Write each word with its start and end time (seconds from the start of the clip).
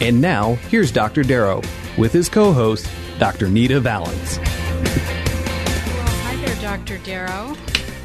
And 0.00 0.20
now, 0.20 0.54
here's 0.68 0.92
Dr. 0.92 1.22
Darrow 1.22 1.62
with 1.96 2.12
his 2.12 2.28
co 2.28 2.52
host, 2.52 2.86
Dr. 3.18 3.48
Nita 3.48 3.80
Valens. 3.80 4.36
Hi 6.22 6.36
there, 6.36 6.60
Dr. 6.60 6.98
Darrow. 6.98 7.54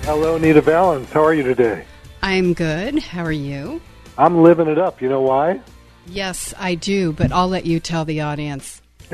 Hello, 0.03 0.37
Nita 0.37 0.61
Valens. 0.61 1.09
How 1.09 1.21
are 1.21 1.33
you 1.33 1.43
today? 1.43 1.85
I'm 2.21 2.53
good. 2.53 2.99
How 2.99 3.25
are 3.25 3.31
you? 3.31 3.81
I'm 4.17 4.41
living 4.41 4.67
it 4.67 4.77
up. 4.77 5.01
You 5.01 5.09
know 5.09 5.21
why? 5.21 5.59
Yes, 6.07 6.53
I 6.57 6.75
do, 6.75 7.11
but 7.11 7.33
I'll 7.33 7.49
let 7.49 7.65
you 7.65 7.81
tell 7.81 8.05
the 8.05 8.21
audience. 8.21 8.81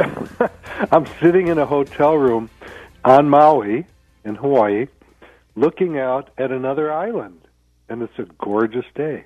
I'm 0.92 1.08
sitting 1.20 1.48
in 1.48 1.58
a 1.58 1.66
hotel 1.66 2.16
room 2.16 2.50
on 3.04 3.28
Maui 3.28 3.88
in 4.24 4.36
Hawaii 4.36 4.86
looking 5.56 5.98
out 5.98 6.30
at 6.38 6.52
another 6.52 6.94
island, 6.94 7.42
and 7.90 8.04
it's 8.04 8.20
a 8.20 8.26
gorgeous 8.38 8.86
day. 8.94 9.26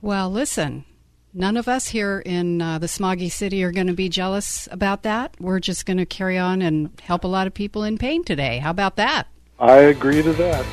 Well, 0.00 0.30
listen, 0.30 0.86
none 1.32 1.56
of 1.56 1.68
us 1.68 1.88
here 1.88 2.22
in 2.24 2.60
uh, 2.60 2.78
the 2.78 2.86
smoggy 2.86 3.30
city 3.30 3.62
are 3.62 3.72
going 3.72 3.86
to 3.86 3.92
be 3.92 4.08
jealous 4.08 4.68
about 4.70 5.02
that. 5.02 5.34
We're 5.38 5.60
just 5.60 5.86
going 5.86 5.98
to 5.98 6.06
carry 6.06 6.38
on 6.38 6.62
and 6.62 6.90
help 7.02 7.24
a 7.24 7.28
lot 7.28 7.46
of 7.46 7.54
people 7.54 7.84
in 7.84 7.98
pain 7.98 8.24
today. 8.24 8.58
How 8.58 8.70
about 8.70 8.96
that? 8.96 9.28
I 9.58 9.76
agree 9.76 10.22
to 10.22 10.32
that. 10.32 10.66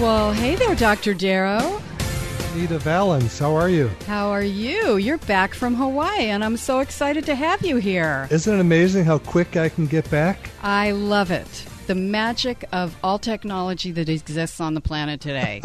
Well, 0.00 0.32
hey 0.32 0.56
there, 0.56 0.74
Dr. 0.74 1.14
Darrow. 1.14 1.80
Nita 2.54 2.78
Valens, 2.78 3.38
how 3.38 3.54
are 3.54 3.68
you? 3.68 3.88
How 4.06 4.28
are 4.28 4.42
you? 4.42 4.96
You're 4.96 5.18
back 5.18 5.54
from 5.54 5.74
Hawaii, 5.74 6.26
and 6.26 6.44
I'm 6.44 6.58
so 6.58 6.80
excited 6.80 7.24
to 7.26 7.34
have 7.34 7.64
you 7.64 7.76
here. 7.76 8.28
Isn't 8.30 8.54
it 8.54 8.60
amazing 8.60 9.04
how 9.04 9.18
quick 9.18 9.56
I 9.56 9.70
can 9.70 9.86
get 9.86 10.10
back? 10.10 10.50
I 10.62 10.90
love 10.90 11.30
it. 11.30 11.66
The 11.92 12.00
magic 12.00 12.64
of 12.72 12.96
all 13.04 13.18
technology 13.18 13.92
that 13.92 14.08
exists 14.08 14.60
on 14.62 14.72
the 14.72 14.80
planet 14.80 15.20
today, 15.20 15.60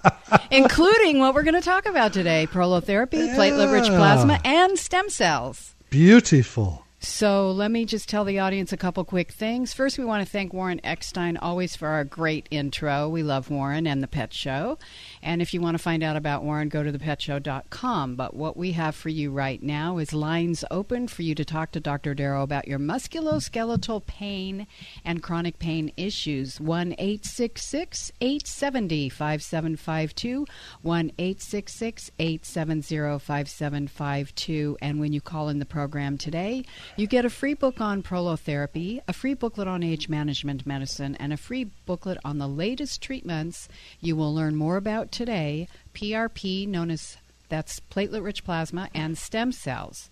including 0.50 1.18
what 1.18 1.34
we're 1.34 1.44
going 1.44 1.54
to 1.54 1.62
talk 1.62 1.86
about 1.86 2.12
today 2.12 2.46
prolotherapy, 2.52 3.26
Yeah. 3.28 3.36
platelet 3.36 3.72
rich 3.72 3.86
plasma, 3.86 4.38
and 4.44 4.78
stem 4.78 5.08
cells. 5.08 5.74
Beautiful. 5.88 6.84
So 6.98 7.50
let 7.50 7.70
me 7.70 7.86
just 7.86 8.06
tell 8.06 8.24
the 8.26 8.38
audience 8.38 8.70
a 8.74 8.76
couple 8.76 9.02
quick 9.06 9.32
things. 9.32 9.72
First, 9.72 9.98
we 9.98 10.04
want 10.04 10.22
to 10.24 10.30
thank 10.30 10.52
Warren 10.52 10.78
Eckstein 10.84 11.38
always 11.38 11.74
for 11.74 11.88
our 11.88 12.04
great 12.04 12.48
intro. 12.50 13.08
We 13.08 13.22
love 13.22 13.48
Warren 13.50 13.86
and 13.86 14.02
the 14.02 14.06
Pet 14.08 14.34
Show. 14.34 14.78
And 15.22 15.40
if 15.40 15.54
you 15.54 15.60
want 15.60 15.76
to 15.76 15.82
find 15.82 16.02
out 16.02 16.16
about 16.16 16.42
Warren, 16.42 16.68
go 16.68 16.82
to 16.82 16.92
thepetshow.com. 16.92 18.16
But 18.16 18.34
what 18.34 18.56
we 18.56 18.72
have 18.72 18.96
for 18.96 19.08
you 19.08 19.30
right 19.30 19.62
now 19.62 19.98
is 19.98 20.12
lines 20.12 20.64
open 20.70 21.06
for 21.06 21.22
you 21.22 21.34
to 21.36 21.44
talk 21.44 21.70
to 21.72 21.80
Dr. 21.80 22.12
Darrow 22.14 22.42
about 22.42 22.66
your 22.66 22.80
musculoskeletal 22.80 24.04
pain 24.06 24.66
and 25.04 25.22
chronic 25.22 25.60
pain 25.60 25.92
issues. 25.96 26.60
1 26.60 26.94
866 26.98 28.10
870 28.20 29.08
5752. 29.08 30.46
1 30.82 31.12
866 31.18 32.10
870 32.18 33.18
5752. 33.20 34.76
And 34.82 34.98
when 34.98 35.12
you 35.12 35.20
call 35.20 35.48
in 35.48 35.60
the 35.60 35.64
program 35.64 36.18
today, 36.18 36.64
you 36.96 37.06
get 37.06 37.24
a 37.24 37.30
free 37.30 37.54
book 37.54 37.80
on 37.80 38.02
prolotherapy, 38.02 39.00
a 39.06 39.12
free 39.12 39.34
booklet 39.34 39.68
on 39.68 39.84
age 39.84 40.08
management 40.08 40.66
medicine, 40.66 41.14
and 41.16 41.32
a 41.32 41.36
free 41.36 41.64
booklet 41.86 42.18
on 42.24 42.38
the 42.38 42.48
latest 42.48 43.00
treatments 43.00 43.68
you 44.00 44.16
will 44.16 44.34
learn 44.34 44.56
more 44.56 44.76
about 44.76 45.11
today 45.12 45.68
PRP, 45.94 46.66
known 46.66 46.90
as 46.90 47.18
that's 47.48 47.80
platelet 47.90 48.24
rich 48.24 48.44
plasma, 48.44 48.88
and 48.94 49.18
stem 49.18 49.52
cells. 49.52 50.08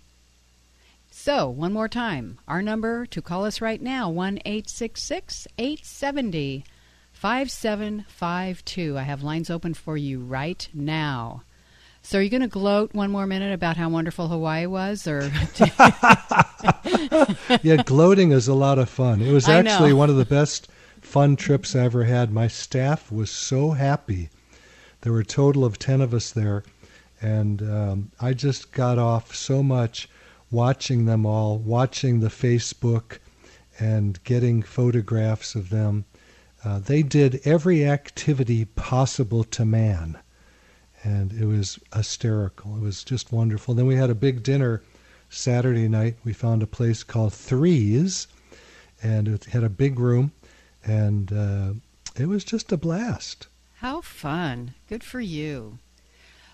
So, 1.22 1.50
one 1.50 1.74
more 1.74 1.86
time, 1.86 2.38
our 2.48 2.62
number 2.62 3.04
to 3.04 3.20
call 3.20 3.44
us 3.44 3.60
right 3.60 3.82
now, 3.82 4.08
1 4.08 4.38
870 4.46 6.64
5752. 7.12 8.96
I 8.96 9.02
have 9.02 9.22
lines 9.22 9.50
open 9.50 9.74
for 9.74 9.98
you 9.98 10.20
right 10.20 10.66
now. 10.72 11.42
So, 12.00 12.18
are 12.18 12.22
you 12.22 12.30
going 12.30 12.40
to 12.40 12.48
gloat 12.48 12.94
one 12.94 13.10
more 13.10 13.26
minute 13.26 13.52
about 13.52 13.76
how 13.76 13.90
wonderful 13.90 14.28
Hawaii 14.28 14.64
was? 14.64 15.06
or 15.06 15.20
Yeah, 17.62 17.82
gloating 17.84 18.32
is 18.32 18.48
a 18.48 18.54
lot 18.54 18.78
of 18.78 18.88
fun. 18.88 19.20
It 19.20 19.30
was 19.30 19.46
actually 19.46 19.92
one 19.92 20.08
of 20.08 20.16
the 20.16 20.24
best 20.24 20.68
fun 21.02 21.36
trips 21.36 21.76
I 21.76 21.80
ever 21.80 22.04
had. 22.04 22.32
My 22.32 22.48
staff 22.48 23.12
was 23.12 23.30
so 23.30 23.72
happy. 23.72 24.30
There 25.02 25.12
were 25.12 25.20
a 25.20 25.26
total 25.26 25.66
of 25.66 25.78
10 25.78 26.00
of 26.00 26.14
us 26.14 26.30
there, 26.30 26.64
and 27.20 27.60
um, 27.60 28.10
I 28.18 28.32
just 28.32 28.72
got 28.72 28.98
off 28.98 29.34
so 29.34 29.62
much 29.62 30.08
watching 30.50 31.04
them 31.04 31.24
all, 31.24 31.58
watching 31.58 32.20
the 32.20 32.28
Facebook 32.28 33.18
and 33.78 34.22
getting 34.24 34.62
photographs 34.62 35.54
of 35.54 35.70
them. 35.70 36.04
Uh, 36.64 36.78
they 36.78 37.02
did 37.02 37.40
every 37.44 37.86
activity 37.86 38.64
possible 38.64 39.44
to 39.44 39.64
man, 39.64 40.18
and 41.02 41.32
it 41.32 41.46
was 41.46 41.78
hysterical. 41.94 42.76
It 42.76 42.82
was 42.82 43.02
just 43.02 43.32
wonderful. 43.32 43.74
Then 43.74 43.86
we 43.86 43.96
had 43.96 44.10
a 44.10 44.14
big 44.14 44.42
dinner 44.42 44.82
Saturday 45.30 45.88
night. 45.88 46.16
We 46.24 46.32
found 46.32 46.62
a 46.62 46.66
place 46.66 47.02
called 47.02 47.32
Threes, 47.32 48.26
and 49.02 49.28
it 49.28 49.46
had 49.46 49.64
a 49.64 49.70
big 49.70 49.98
room, 49.98 50.32
and 50.84 51.32
uh, 51.32 51.72
it 52.16 52.26
was 52.26 52.44
just 52.44 52.72
a 52.72 52.76
blast. 52.76 53.46
How 53.76 54.02
fun. 54.02 54.74
Good 54.88 55.02
for 55.02 55.20
you. 55.20 55.78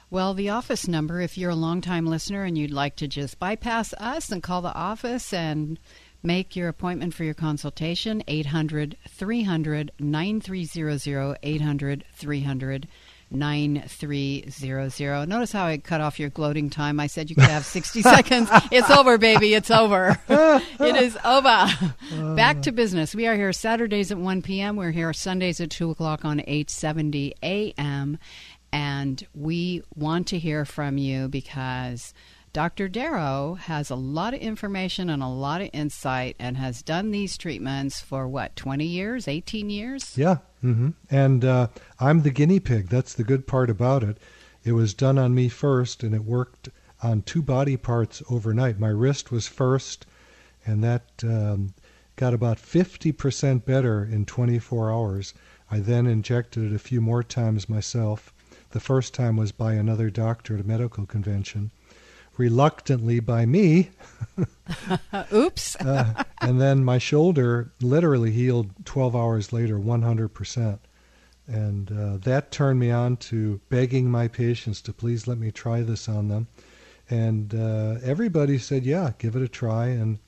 Well, 0.08 0.34
the 0.34 0.50
office 0.50 0.86
number, 0.86 1.20
if 1.20 1.36
you're 1.36 1.50
a 1.50 1.56
longtime 1.56 2.06
listener 2.06 2.44
and 2.44 2.56
you'd 2.56 2.70
like 2.70 2.94
to 2.96 3.08
just 3.08 3.40
bypass 3.40 3.92
us 3.94 4.30
and 4.30 4.42
call 4.42 4.62
the 4.62 4.72
office 4.72 5.32
and 5.32 5.80
make 6.22 6.54
your 6.54 6.68
appointment 6.68 7.12
for 7.12 7.24
your 7.24 7.34
consultation, 7.34 8.22
800 8.28 8.96
300 9.08 9.90
9300, 9.98 11.38
800 11.42 12.04
300 12.14 12.88
9300. 13.28 15.28
Notice 15.28 15.52
how 15.52 15.66
I 15.66 15.78
cut 15.78 16.00
off 16.00 16.20
your 16.20 16.30
gloating 16.30 16.70
time. 16.70 17.00
I 17.00 17.08
said 17.08 17.28
you 17.28 17.36
could 17.36 17.44
have 17.44 17.64
60 17.64 18.02
seconds. 18.02 18.48
It's 18.70 18.90
over, 18.90 19.18
baby. 19.18 19.54
It's 19.54 19.70
over. 19.70 20.18
it 20.28 20.96
is 20.96 21.18
over. 21.24 21.68
Back 22.36 22.62
to 22.62 22.72
business. 22.72 23.14
We 23.14 23.26
are 23.26 23.34
here 23.34 23.52
Saturdays 23.52 24.12
at 24.12 24.18
1 24.18 24.42
p.m. 24.42 24.76
We're 24.76 24.92
here 24.92 25.12
Sundays 25.12 25.60
at 25.60 25.70
2 25.70 25.90
o'clock 25.90 26.24
on 26.24 26.40
870 26.40 27.34
a.m. 27.42 28.18
And 28.76 29.26
we 29.34 29.82
want 29.94 30.26
to 30.26 30.38
hear 30.38 30.66
from 30.66 30.98
you 30.98 31.28
because 31.28 32.12
Dr. 32.52 32.88
Darrow 32.88 33.54
has 33.54 33.88
a 33.88 33.94
lot 33.94 34.34
of 34.34 34.40
information 34.40 35.08
and 35.08 35.22
a 35.22 35.28
lot 35.28 35.62
of 35.62 35.70
insight 35.72 36.36
and 36.38 36.58
has 36.58 36.82
done 36.82 37.10
these 37.10 37.38
treatments 37.38 38.02
for 38.02 38.28
what, 38.28 38.54
20 38.54 38.84
years, 38.84 39.28
18 39.28 39.70
years? 39.70 40.18
Yeah, 40.18 40.38
hmm 40.60 40.90
and 41.10 41.42
uh, 41.42 41.68
I'm 41.98 42.20
the 42.20 42.30
guinea 42.30 42.60
pig. 42.60 42.90
That's 42.90 43.14
the 43.14 43.24
good 43.24 43.46
part 43.46 43.70
about 43.70 44.02
it. 44.02 44.18
It 44.62 44.72
was 44.72 44.92
done 44.92 45.16
on 45.16 45.34
me 45.34 45.48
first, 45.48 46.02
and 46.02 46.14
it 46.14 46.24
worked 46.24 46.68
on 47.02 47.22
two 47.22 47.40
body 47.40 47.78
parts 47.78 48.22
overnight. 48.28 48.78
My 48.78 48.90
wrist 48.90 49.32
was 49.32 49.48
first, 49.48 50.04
and 50.66 50.84
that 50.84 51.24
um, 51.24 51.72
got 52.16 52.34
about 52.34 52.58
50% 52.58 53.64
better 53.64 54.04
in 54.04 54.26
24 54.26 54.92
hours. 54.92 55.32
I 55.70 55.78
then 55.78 56.06
injected 56.06 56.70
it 56.70 56.76
a 56.76 56.78
few 56.78 57.00
more 57.00 57.22
times 57.22 57.70
myself. 57.70 58.34
The 58.70 58.80
first 58.80 59.14
time 59.14 59.36
was 59.36 59.52
by 59.52 59.74
another 59.74 60.10
doctor 60.10 60.54
at 60.54 60.60
a 60.60 60.64
medical 60.64 61.06
convention, 61.06 61.70
reluctantly 62.36 63.20
by 63.20 63.46
me. 63.46 63.90
Oops. 65.32 65.76
uh, 65.80 66.24
and 66.40 66.60
then 66.60 66.84
my 66.84 66.98
shoulder 66.98 67.72
literally 67.80 68.32
healed 68.32 68.70
12 68.84 69.16
hours 69.16 69.52
later, 69.52 69.78
100%. 69.78 70.78
And 71.48 71.92
uh, 71.92 72.16
that 72.18 72.50
turned 72.50 72.80
me 72.80 72.90
on 72.90 73.16
to 73.18 73.60
begging 73.68 74.10
my 74.10 74.26
patients 74.28 74.80
to 74.82 74.92
please 74.92 75.26
let 75.26 75.38
me 75.38 75.50
try 75.52 75.82
this 75.82 76.08
on 76.08 76.28
them. 76.28 76.48
And 77.08 77.54
uh, 77.54 78.00
everybody 78.02 78.58
said, 78.58 78.84
yeah, 78.84 79.12
give 79.18 79.36
it 79.36 79.42
a 79.42 79.48
try. 79.48 79.86
And 79.86 80.18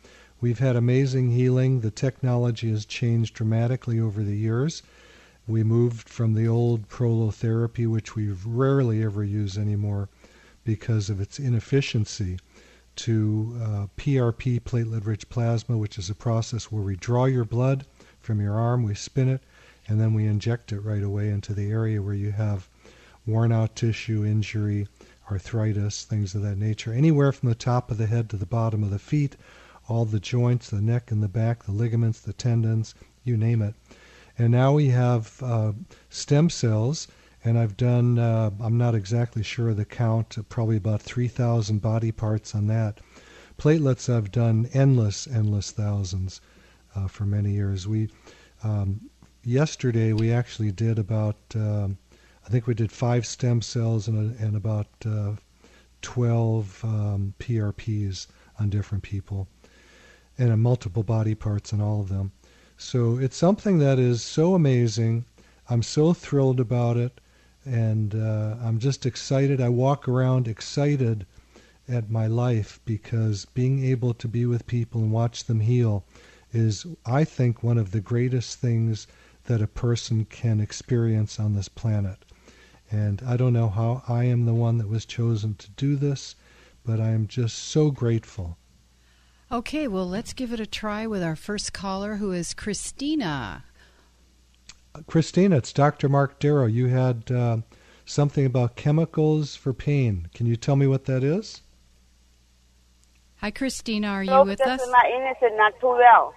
we've 0.40 0.60
had 0.60 0.76
amazing 0.76 1.32
healing. 1.32 1.80
The 1.80 1.90
technology 1.90 2.70
has 2.70 2.86
changed 2.86 3.34
dramatically 3.34 3.98
over 3.98 4.22
the 4.22 4.36
years. 4.36 4.82
We 5.48 5.64
moved 5.64 6.10
from 6.10 6.34
the 6.34 6.46
old 6.46 6.90
prolotherapy, 6.90 7.86
which 7.86 8.14
we 8.14 8.28
rarely 8.28 9.02
ever 9.02 9.24
use 9.24 9.56
anymore 9.56 10.10
because 10.62 11.08
of 11.08 11.22
its 11.22 11.38
inefficiency, 11.38 12.38
to 12.96 13.58
uh, 13.62 13.86
PRP, 13.96 14.60
platelet 14.60 15.06
rich 15.06 15.30
plasma, 15.30 15.78
which 15.78 15.96
is 15.96 16.10
a 16.10 16.14
process 16.14 16.70
where 16.70 16.82
we 16.82 16.96
draw 16.96 17.24
your 17.24 17.46
blood 17.46 17.86
from 18.20 18.42
your 18.42 18.56
arm, 18.56 18.82
we 18.82 18.94
spin 18.94 19.30
it, 19.30 19.40
and 19.86 19.98
then 19.98 20.12
we 20.12 20.26
inject 20.26 20.70
it 20.70 20.80
right 20.80 21.02
away 21.02 21.30
into 21.30 21.54
the 21.54 21.70
area 21.70 22.02
where 22.02 22.12
you 22.12 22.32
have 22.32 22.68
worn 23.24 23.50
out 23.50 23.74
tissue, 23.74 24.26
injury, 24.26 24.86
arthritis, 25.30 26.04
things 26.04 26.34
of 26.34 26.42
that 26.42 26.58
nature. 26.58 26.92
Anywhere 26.92 27.32
from 27.32 27.48
the 27.48 27.54
top 27.54 27.90
of 27.90 27.96
the 27.96 28.06
head 28.06 28.28
to 28.28 28.36
the 28.36 28.44
bottom 28.44 28.82
of 28.82 28.90
the 28.90 28.98
feet, 28.98 29.34
all 29.88 30.04
the 30.04 30.20
joints, 30.20 30.68
the 30.68 30.82
neck 30.82 31.10
and 31.10 31.22
the 31.22 31.26
back, 31.26 31.64
the 31.64 31.72
ligaments, 31.72 32.20
the 32.20 32.34
tendons, 32.34 32.94
you 33.24 33.34
name 33.34 33.62
it. 33.62 33.74
And 34.38 34.52
now 34.52 34.72
we 34.72 34.88
have 34.90 35.42
uh, 35.42 35.72
stem 36.08 36.48
cells, 36.48 37.08
and 37.44 37.58
I've 37.58 37.76
done, 37.76 38.18
uh, 38.18 38.50
I'm 38.60 38.78
not 38.78 38.94
exactly 38.94 39.42
sure 39.42 39.70
of 39.70 39.76
the 39.76 39.84
count, 39.84 40.38
probably 40.48 40.76
about 40.76 41.02
3,000 41.02 41.82
body 41.82 42.12
parts 42.12 42.54
on 42.54 42.68
that. 42.68 43.00
Platelets, 43.58 44.08
I've 44.08 44.30
done 44.30 44.68
endless, 44.72 45.26
endless 45.26 45.72
thousands 45.72 46.40
uh, 46.94 47.08
for 47.08 47.26
many 47.26 47.52
years. 47.52 47.88
We 47.88 48.08
um, 48.62 49.10
yesterday 49.42 50.12
we 50.12 50.32
actually 50.32 50.72
did 50.72 50.98
about 50.98 51.36
um, 51.54 51.98
I 52.46 52.50
think 52.50 52.66
we 52.66 52.74
did 52.74 52.90
five 52.90 53.26
stem 53.26 53.60
cells 53.60 54.08
and, 54.08 54.38
and 54.38 54.56
about 54.56 54.86
uh, 55.04 55.32
12 56.02 56.84
um, 56.84 57.34
PRPs 57.38 58.26
on 58.58 58.70
different 58.70 59.02
people 59.02 59.48
and 60.38 60.62
multiple 60.62 61.02
body 61.02 61.34
parts 61.34 61.72
on 61.72 61.80
all 61.80 62.00
of 62.00 62.08
them. 62.08 62.32
So 62.80 63.18
it's 63.18 63.36
something 63.36 63.78
that 63.78 63.98
is 63.98 64.22
so 64.22 64.54
amazing. 64.54 65.24
I'm 65.68 65.82
so 65.82 66.12
thrilled 66.12 66.60
about 66.60 66.96
it 66.96 67.20
and 67.64 68.14
uh, 68.14 68.54
I'm 68.62 68.78
just 68.78 69.04
excited. 69.04 69.60
I 69.60 69.68
walk 69.68 70.06
around 70.06 70.46
excited 70.46 71.26
at 71.88 72.08
my 72.08 72.28
life 72.28 72.78
because 72.84 73.46
being 73.46 73.84
able 73.84 74.14
to 74.14 74.28
be 74.28 74.46
with 74.46 74.68
people 74.68 75.00
and 75.00 75.10
watch 75.10 75.44
them 75.44 75.58
heal 75.58 76.04
is, 76.52 76.86
I 77.04 77.24
think, 77.24 77.64
one 77.64 77.78
of 77.78 77.90
the 77.90 78.00
greatest 78.00 78.60
things 78.60 79.08
that 79.46 79.60
a 79.60 79.66
person 79.66 80.24
can 80.26 80.60
experience 80.60 81.40
on 81.40 81.54
this 81.54 81.68
planet. 81.68 82.24
And 82.92 83.20
I 83.26 83.36
don't 83.36 83.54
know 83.54 83.70
how 83.70 84.04
I 84.06 84.24
am 84.24 84.44
the 84.46 84.54
one 84.54 84.78
that 84.78 84.88
was 84.88 85.04
chosen 85.04 85.54
to 85.54 85.70
do 85.70 85.96
this, 85.96 86.36
but 86.84 87.00
I 87.00 87.08
am 87.08 87.26
just 87.26 87.58
so 87.58 87.90
grateful. 87.90 88.56
Okay, 89.50 89.88
well, 89.88 90.06
let's 90.06 90.34
give 90.34 90.52
it 90.52 90.60
a 90.60 90.66
try 90.66 91.06
with 91.06 91.22
our 91.22 91.34
first 91.34 91.72
caller, 91.72 92.16
who 92.16 92.32
is 92.32 92.52
Christina. 92.52 93.64
Uh, 94.94 95.00
Christina, 95.06 95.56
it's 95.56 95.72
Dr. 95.72 96.10
Mark 96.10 96.38
Darrow. 96.38 96.66
You 96.66 96.88
had 96.88 97.30
uh, 97.30 97.58
something 98.04 98.44
about 98.44 98.76
chemicals 98.76 99.56
for 99.56 99.72
pain. 99.72 100.28
Can 100.34 100.44
you 100.44 100.56
tell 100.56 100.76
me 100.76 100.86
what 100.86 101.06
that 101.06 101.24
is? 101.24 101.62
Hi, 103.36 103.50
Christina. 103.50 104.08
Are 104.08 104.22
you 104.22 104.30
no, 104.30 104.44
with 104.44 104.60
us? 104.60 104.82
My 104.90 105.10
English 105.14 105.38
is 105.40 105.56
not 105.56 105.72
too 105.80 105.96
well. 105.96 106.34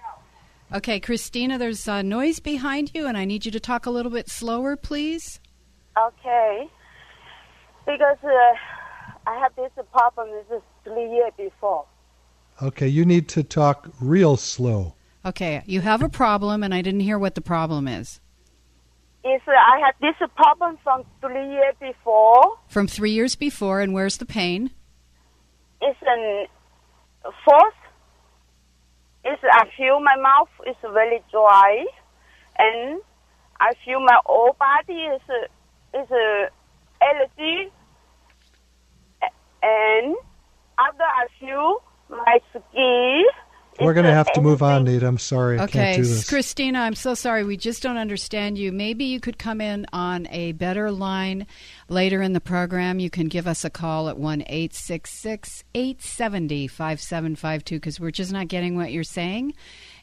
Okay, 0.72 0.98
Christina, 0.98 1.58
there's 1.58 1.86
a 1.86 2.02
noise 2.02 2.40
behind 2.40 2.92
you, 2.94 3.06
and 3.06 3.18
I 3.18 3.26
need 3.26 3.44
you 3.44 3.52
to 3.52 3.60
talk 3.60 3.84
a 3.84 3.90
little 3.90 4.10
bit 4.10 4.30
slower, 4.30 4.74
please. 4.74 5.38
Okay. 5.98 6.66
Because 7.84 8.16
uh, 8.24 8.30
I 9.26 9.38
have 9.38 9.54
this 9.54 9.70
problem 9.92 10.30
this 10.30 10.56
is 10.56 10.62
three 10.84 11.10
years 11.10 11.32
before. 11.36 11.84
Okay, 12.62 12.86
you 12.86 13.04
need 13.04 13.28
to 13.30 13.42
talk 13.42 13.88
real 14.00 14.36
slow. 14.36 14.94
Okay, 15.26 15.62
you 15.66 15.80
have 15.80 16.00
a 16.00 16.08
problem, 16.08 16.62
and 16.62 16.72
I 16.72 16.80
didn't 16.80 17.00
hear 17.00 17.18
what 17.18 17.34
the 17.34 17.40
problem 17.40 17.88
is. 17.88 18.20
Is 19.24 19.40
uh, 19.48 19.50
I 19.52 19.80
had 19.84 19.94
this 20.00 20.14
problem 20.36 20.78
from 20.84 21.04
three 21.20 21.50
years 21.50 21.74
before. 21.80 22.58
From 22.68 22.86
three 22.86 23.10
years 23.10 23.34
before, 23.34 23.80
and 23.80 23.92
where's 23.92 24.18
the 24.18 24.26
pain? 24.26 24.70
It's 25.80 25.98
in 26.02 26.46
fourth 27.44 27.74
is 29.24 29.38
I 29.42 29.66
feel 29.76 30.00
my 30.00 30.16
mouth 30.16 30.48
is 30.66 30.76
very 30.82 31.20
dry, 31.30 31.84
and 32.58 33.00
I 33.60 33.72
feel 33.84 34.00
my 34.00 34.18
whole 34.24 34.56
body 34.58 35.00
is 35.02 35.20
is 35.94 36.10
a 36.10 36.48
allergy, 37.02 37.72
and 39.62 40.16
after 40.78 41.02
I 41.02 41.26
feel 41.40 41.82
my 42.12 42.40
skin. 42.50 43.24
We're 43.80 43.94
going 43.94 44.04
to 44.06 44.12
have 44.12 44.30
to 44.34 44.42
move 44.42 44.62
on, 44.62 44.84
Nate. 44.84 45.02
I'm 45.02 45.18
sorry. 45.18 45.58
I 45.58 45.64
okay, 45.64 45.94
can't 45.94 46.02
do 46.02 46.08
this. 46.08 46.28
Christina, 46.28 46.80
I'm 46.80 46.94
so 46.94 47.14
sorry. 47.14 47.42
We 47.42 47.56
just 47.56 47.82
don't 47.82 47.96
understand 47.96 48.58
you. 48.58 48.70
Maybe 48.70 49.06
you 49.06 49.18
could 49.18 49.38
come 49.38 49.62
in 49.62 49.86
on 49.92 50.28
a 50.28 50.52
better 50.52 50.92
line 50.92 51.46
later 51.88 52.22
in 52.22 52.34
the 52.34 52.40
program. 52.40 53.00
You 53.00 53.10
can 53.10 53.28
give 53.28 53.46
us 53.46 53.64
a 53.64 53.70
call 53.70 54.10
at 54.10 54.18
1 54.18 54.44
870 54.46 56.68
5752 56.68 57.76
because 57.76 57.98
we're 57.98 58.10
just 58.10 58.32
not 58.32 58.48
getting 58.48 58.76
what 58.76 58.92
you're 58.92 59.04
saying. 59.04 59.54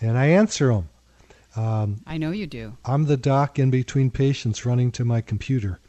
and 0.00 0.18
I 0.18 0.26
answer 0.26 0.68
them. 0.68 0.88
Um, 1.56 2.00
I 2.06 2.18
know 2.18 2.30
you 2.30 2.46
do. 2.46 2.76
I'm 2.84 3.04
the 3.04 3.16
doc 3.16 3.58
in 3.58 3.70
between 3.70 4.10
patients 4.10 4.66
running 4.66 4.92
to 4.92 5.04
my 5.04 5.20
computer, 5.20 5.80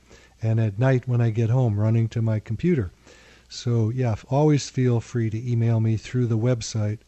and 0.42 0.60
at 0.60 0.80
night 0.80 1.08
when 1.08 1.22
I 1.22 1.30
get 1.30 1.50
home, 1.50 1.80
running 1.80 2.08
to 2.10 2.22
my 2.22 2.40
computer. 2.40 2.92
So, 3.50 3.90
yeah, 3.90 4.16
always 4.30 4.70
feel 4.70 5.00
free 5.00 5.30
to 5.30 5.52
email 5.52 5.80
me 5.80 5.98
through 5.98 6.28
the 6.28 6.38
website, 6.38 7.00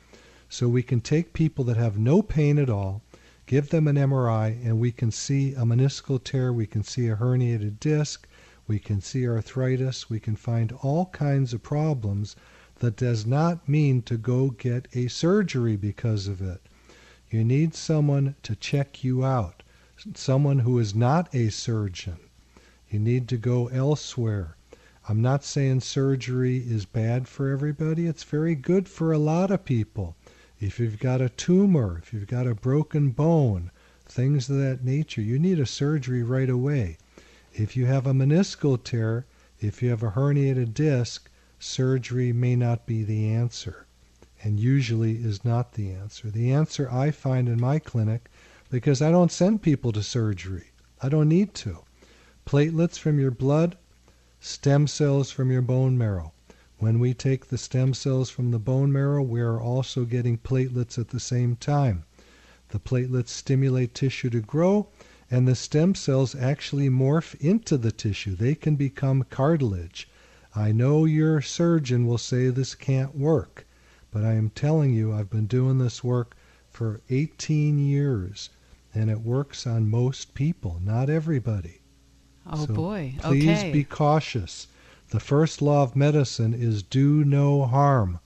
So 0.49 0.69
we 0.69 0.83
can 0.83 1.01
take 1.01 1.33
people 1.33 1.65
that 1.65 1.77
have 1.77 1.99
no 1.99 2.23
pain 2.23 2.59
at 2.59 2.69
all, 2.69 3.03
give 3.47 3.71
them 3.71 3.87
an 3.87 3.97
MRI, 3.97 4.65
and 4.65 4.79
we 4.79 4.91
can 4.93 5.11
see 5.11 5.53
a 5.55 5.65
meniscal 5.65 6.23
tear, 6.23 6.53
we 6.53 6.67
can 6.67 6.83
see 6.83 7.09
a 7.09 7.17
herniated 7.17 7.79
disc, 7.81 8.27
we 8.67 8.79
can 8.79 9.01
see 9.01 9.29
arthritis, 9.29 10.09
we 10.09 10.19
can 10.19 10.37
find 10.37 10.73
all 10.83 11.07
kinds 11.07 11.53
of 11.53 11.63
problems. 11.63 12.37
That 12.81 12.97
does 12.97 13.27
not 13.27 13.69
mean 13.69 14.03
to 14.03 14.17
go 14.17 14.51
get 14.51 14.89
a 14.95 15.09
surgery 15.09 15.77
because 15.77 16.27
of 16.27 16.41
it. 16.41 16.63
You 17.31 17.45
need 17.45 17.75
someone 17.75 18.37
to 18.43 18.57
check 18.57 19.05
you 19.05 19.25
out, 19.25 19.63
someone 20.15 20.61
who 20.61 20.79
is 20.79 20.95
not 20.95 21.35
a 21.35 21.51
surgeon. 21.51 22.19
You 22.89 22.99
need 22.99 23.29
to 23.29 23.37
go 23.37 23.69
elsewhere. 23.69 24.57
I'm 25.09 25.21
not 25.21 25.45
saying 25.45 25.81
surgery 25.81 26.59
is 26.59 26.87
bad 26.87 27.29
for 27.29 27.51
everybody. 27.51 28.07
It's 28.07 28.25
very 28.25 28.55
good 28.55 28.89
for 28.89 29.13
a 29.13 29.19
lot 29.19 29.51
of 29.51 29.65
people. 29.65 30.17
If 30.61 30.79
you've 30.79 30.99
got 30.99 31.21
a 31.21 31.29
tumor, 31.29 31.99
if 32.03 32.13
you've 32.13 32.27
got 32.27 32.47
a 32.47 32.55
broken 32.55 33.11
bone, 33.11 33.71
things 34.05 34.49
of 34.49 34.57
that 34.59 34.85
nature, 34.85 35.23
you 35.23 35.39
need 35.39 35.59
a 35.59 35.67
surgery 35.67 36.23
right 36.23 36.49
away. 36.51 36.99
If 37.53 37.77
you 37.77 37.87
have 37.87 38.07
a 38.07 38.13
meniscal 38.13 38.83
tear, 38.83 39.27
if 39.61 39.83
you 39.83 39.91
have 39.91 40.03
a 40.03 40.11
herniated 40.11 40.75
disc, 40.75 41.31
surgery 41.59 42.33
may 42.33 42.55
not 42.55 42.87
be 42.87 43.03
the 43.03 43.31
answer, 43.31 43.87
and 44.43 44.61
usually 44.61 45.17
is 45.17 45.45
not 45.45 45.73
the 45.73 45.91
answer. 45.91 46.31
The 46.31 46.53
answer 46.53 46.91
I 46.91 47.11
find 47.11 47.49
in 47.49 47.61
my 47.61 47.79
clinic, 47.79 48.31
because 48.71 49.01
I 49.01 49.11
don't 49.11 49.33
send 49.33 49.63
people 49.63 49.91
to 49.93 50.03
surgery, 50.03 50.73
I 51.01 51.09
don't 51.09 51.29
need 51.29 51.55
to. 51.55 51.79
Platelets 52.45 52.99
from 52.99 53.19
your 53.19 53.31
blood, 53.31 53.79
stem 54.41 54.87
cells 54.87 55.31
from 55.31 55.51
your 55.51 55.63
bone 55.63 55.97
marrow. 55.97 56.34
When 56.85 56.99
we 56.99 57.15
take 57.15 57.47
the 57.47 57.57
stem 57.57 57.95
cells 57.95 58.29
from 58.29 58.51
the 58.51 58.59
bone 58.59 58.93
marrow, 58.93 59.23
we 59.23 59.41
are 59.41 59.59
also 59.59 60.05
getting 60.05 60.37
platelets 60.37 60.99
at 60.99 61.09
the 61.09 61.19
same 61.19 61.57
time. 61.57 62.05
The 62.69 62.79
platelets 62.79 63.31
stimulate 63.31 63.95
tissue 63.95 64.29
to 64.29 64.43
grow, 64.43 64.91
and 65.31 65.49
the 65.49 65.55
stem 65.55 65.95
cells 65.95 66.35
actually 66.35 66.91
morph 66.91 67.37
into 67.37 67.79
the 67.79 67.91
tissue. 67.91 68.37
They 68.37 68.55
can 68.55 68.77
become 68.77 69.23
cartilage. 69.31 70.11
I 70.55 70.73
know 70.73 71.07
your 71.07 71.41
surgeon 71.41 72.07
will 72.07 72.19
say 72.19 72.51
this 72.51 72.75
can't 72.75 73.17
work, 73.17 73.67
but 74.11 74.23
I 74.23 74.35
am 74.35 74.51
telling 74.51 74.93
you, 74.93 75.11
I've 75.11 75.31
been 75.31 75.47
doing 75.47 75.79
this 75.79 76.05
work 76.05 76.37
for 76.69 77.01
18 77.09 77.79
years, 77.79 78.51
and 78.93 79.09
it 79.09 79.23
works 79.23 79.67
on 79.67 79.89
most 79.89 80.35
people, 80.35 80.83
not 80.85 81.09
everybody. 81.09 81.81
Oh 82.47 82.67
So 82.67 82.75
boy. 82.75 83.15
Please 83.23 83.61
okay. 83.61 83.73
be 83.73 83.85
cautious. 83.85 84.67
The 85.11 85.21
first 85.21 85.63
law 85.63 85.83
of 85.83 85.95
medicine 85.97 86.55
is 86.55 86.83
do 86.83 87.25
no 87.25 87.65
harm. 87.65 88.21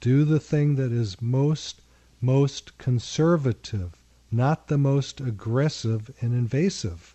Do 0.00 0.24
the 0.24 0.40
thing 0.40 0.76
that 0.76 0.92
is 0.92 1.20
most 1.20 1.80
most 2.20 2.76
conservative, 2.78 3.92
not 4.30 4.68
the 4.68 4.78
most 4.78 5.20
aggressive 5.20 6.10
and 6.20 6.32
invasive. 6.32 7.14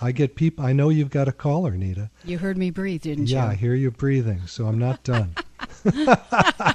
I 0.00 0.12
get 0.12 0.36
people 0.36 0.64
I 0.64 0.72
know 0.72 0.88
you've 0.90 1.10
got 1.10 1.28
a 1.28 1.32
caller, 1.32 1.72
Nita. 1.76 2.10
you 2.24 2.38
heard 2.38 2.56
me 2.56 2.70
breathe, 2.70 3.02
didn't 3.02 3.26
you? 3.28 3.36
Yeah, 3.36 3.48
I 3.48 3.54
hear 3.54 3.74
you 3.74 3.90
breathing, 3.90 4.46
so 4.46 4.66
I'm 4.66 4.78
not 4.78 5.02
done. 5.02 5.34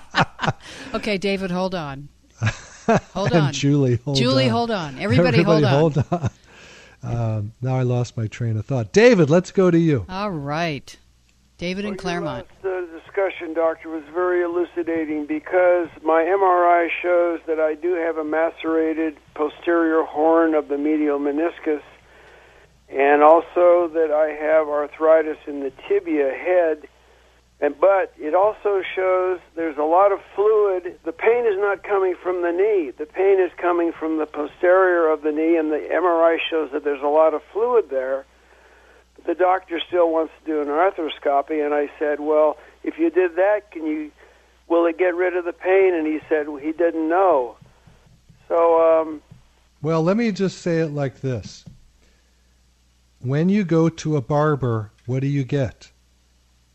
Okay, 0.94 1.18
David, 1.18 1.50
hold 1.50 1.74
on. 1.74 2.10
Hold 3.14 3.32
on. 3.34 3.54
Julie, 3.54 3.96
hold 4.04 4.18
Julie, 4.18 4.46
on. 4.46 4.50
hold 4.52 4.72
on. 4.72 5.00
Everybody, 5.00 5.42
hold 5.42 5.64
on. 5.64 5.72
hold 5.74 6.06
on. 6.12 6.30
Um, 7.02 7.54
now 7.62 7.78
I 7.78 7.84
lost 7.84 8.18
my 8.18 8.28
train 8.28 8.58
of 8.58 8.66
thought. 8.66 8.92
David, 8.92 9.30
let's 9.30 9.52
go 9.52 9.72
to 9.72 9.80
you. 9.80 10.06
All 10.10 10.32
right. 10.32 10.96
David 11.64 11.86
Well, 11.86 11.96
Claremont. 11.96 12.46
The 12.62 12.90
discussion, 12.92 13.54
doctor, 13.54 13.88
was 13.88 14.04
very 14.14 14.44
elucidating 14.44 15.28
because 15.28 15.88
my 16.04 16.24
MRI 16.24 16.90
shows 17.02 17.40
that 17.48 17.58
I 17.58 17.74
do 17.74 17.94
have 17.94 18.18
a 18.18 18.24
macerated 18.26 19.16
posterior 19.34 20.04
horn 20.04 20.56
of 20.56 20.68
the 20.68 20.78
medial 20.78 21.20
meniscus, 21.20 21.82
and 22.90 23.24
also 23.24 23.88
that 23.94 24.12
I 24.12 24.34
have 24.34 24.68
arthritis 24.68 25.38
in 25.48 25.62
the 25.62 25.72
tibia 25.88 26.32
head. 26.32 26.86
And 27.62 27.80
but 27.80 28.12
it 28.20 28.36
also 28.36 28.82
shows 28.94 29.40
there's 29.56 29.78
a 29.78 29.84
lot 29.84 30.12
of 30.12 30.20
fluid. 30.36 31.00
The 31.06 31.14
pain 31.14 31.46
is 31.46 31.58
not 31.58 31.82
coming 31.82 32.16
from 32.22 32.42
the 32.42 32.52
knee. 32.52 32.92
The 32.92 33.06
pain 33.06 33.40
is 33.40 33.52
coming 33.56 33.94
from 33.98 34.18
the 34.18 34.26
posterior 34.26 35.08
of 35.08 35.22
the 35.22 35.32
knee, 35.32 35.56
and 35.56 35.72
the 35.72 35.80
MRI 35.80 36.40
shows 36.50 36.72
that 36.74 36.84
there's 36.84 37.02
a 37.02 37.08
lot 37.08 37.34
of 37.34 37.42
fluid 37.54 37.86
there 37.90 38.26
the 39.26 39.36
doctor 39.36 39.80
still 39.88 40.12
wants 40.12 40.34
to 40.40 40.52
do 40.52 40.62
an 40.62 40.68
arthroscopy 40.68 41.64
and 41.64 41.74
I 41.74 41.90
said, 42.00 42.20
"Well, 42.20 42.58
if 42.84 42.98
you 42.98 43.10
did 43.10 43.36
that, 43.36 43.72
can 43.72 43.86
you 43.86 44.12
will 44.68 44.86
it 44.86 44.98
get 44.98 45.16
rid 45.16 45.36
of 45.36 45.46
the 45.46 45.54
pain?" 45.54 45.94
And 45.94 46.06
he 46.06 46.20
said 46.30 46.50
well, 46.50 46.58
he 46.58 46.72
didn't 46.72 47.08
know. 47.10 47.58
So 48.48 49.02
um 49.02 49.22
Well, 49.82 50.04
let 50.04 50.18
me 50.18 50.32
just 50.32 50.60
say 50.60 50.80
it 50.80 50.90
like 50.90 51.22
this. 51.22 51.66
When 53.20 53.48
you 53.50 53.64
go 53.64 53.88
to 53.88 54.18
a 54.18 54.22
barber, 54.22 54.92
what 55.06 55.22
do 55.22 55.28
you 55.28 55.44
get? 55.44 55.92